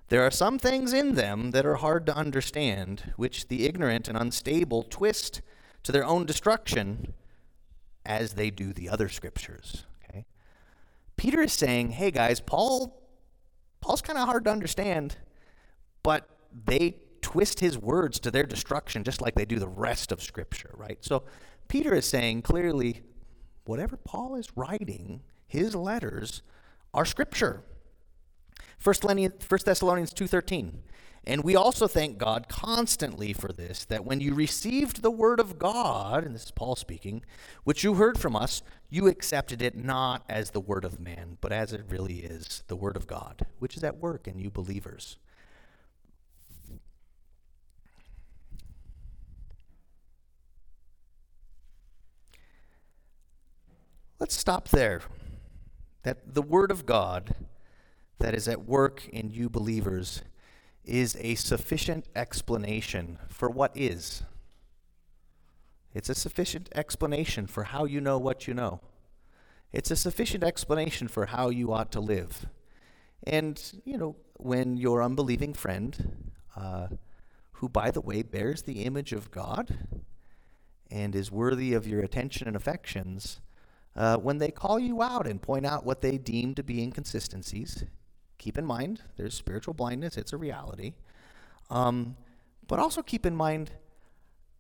[0.08, 4.18] There are some things in them that are hard to understand, which the ignorant and
[4.18, 5.42] unstable twist
[5.84, 7.14] to their own destruction,
[8.04, 9.86] as they do the other scriptures.
[10.10, 10.26] Okay?
[11.16, 13.00] Peter is saying, hey guys, Paul
[13.82, 15.18] Paul's kind of hard to understand,
[16.02, 16.28] but
[16.66, 20.70] they twist his words to their destruction just like they do the rest of Scripture,
[20.78, 21.00] right?
[21.02, 21.24] So
[21.68, 23.02] Peter is saying clearly,
[23.66, 26.44] whatever Paul is writing, his letters
[26.94, 27.64] are Scripture.
[28.84, 28.96] 1
[29.66, 30.74] Thessalonians 2.13,
[31.26, 35.58] and we also thank God constantly for this, that when you received the word of
[35.58, 37.24] God, and this is Paul speaking,
[37.64, 41.54] which you heard from us, you accepted it not as the word of man, but
[41.54, 45.18] as it really is, the word of God, which is at work in you believers.
[54.24, 55.02] Let's stop there.
[56.04, 57.36] That the Word of God
[58.20, 60.22] that is at work in you believers
[60.86, 64.24] is a sufficient explanation for what is.
[65.94, 68.80] It's a sufficient explanation for how you know what you know.
[69.74, 72.46] It's a sufficient explanation for how you ought to live.
[73.24, 76.88] And, you know, when your unbelieving friend, uh,
[77.56, 79.80] who, by the way, bears the image of God
[80.90, 83.42] and is worthy of your attention and affections,
[83.96, 87.84] uh, when they call you out and point out what they deem to be inconsistencies,
[88.38, 90.94] keep in mind there's spiritual blindness, it's a reality.
[91.70, 92.18] Um,
[92.68, 93.72] but also keep in mind,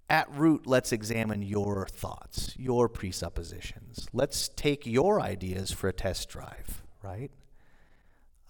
[0.09, 4.07] at root, let's examine your thoughts, your presuppositions.
[4.13, 7.31] Let's take your ideas for a test drive, right?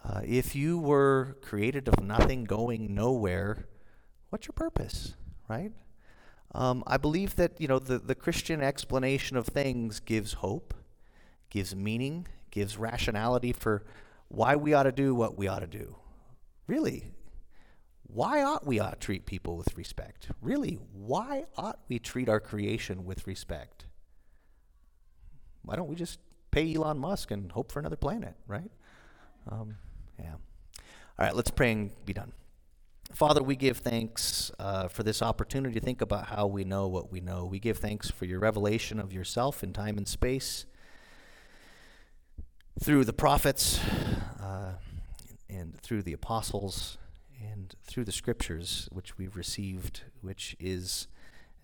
[0.03, 3.67] Uh, if you were created of nothing, going nowhere,
[4.29, 5.13] what's your purpose,
[5.47, 5.71] right?
[6.55, 10.73] Um, I believe that you know the, the Christian explanation of things gives hope,
[11.49, 13.83] gives meaning, gives rationality for
[14.27, 15.95] why we ought to do what we ought to do.
[16.67, 17.11] Really,
[18.03, 20.29] why ought we ought to treat people with respect?
[20.41, 23.85] Really, why ought we treat our creation with respect?
[25.63, 26.19] Why don't we just
[26.51, 28.69] pay Elon Musk and hope for another planet, right?
[29.49, 29.77] Um,
[30.19, 30.33] yeah.
[31.17, 32.31] All right, let's pray and be done.
[33.13, 37.11] Father, we give thanks uh, for this opportunity to think about how we know what
[37.11, 37.45] we know.
[37.45, 40.65] We give thanks for your revelation of yourself in time and space
[42.81, 43.79] through the prophets
[44.41, 44.73] uh,
[45.47, 46.97] and through the apostles
[47.39, 51.07] and through the scriptures which we've received, which is,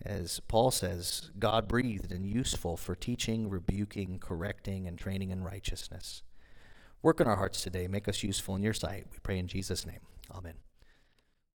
[0.06, 6.22] as Paul says, God breathed and useful for teaching, rebuking, correcting, and training in righteousness.
[7.02, 7.88] Work in our hearts today.
[7.88, 9.08] Make us useful in your sight.
[9.12, 10.02] We pray in Jesus' name.
[10.32, 10.54] Amen.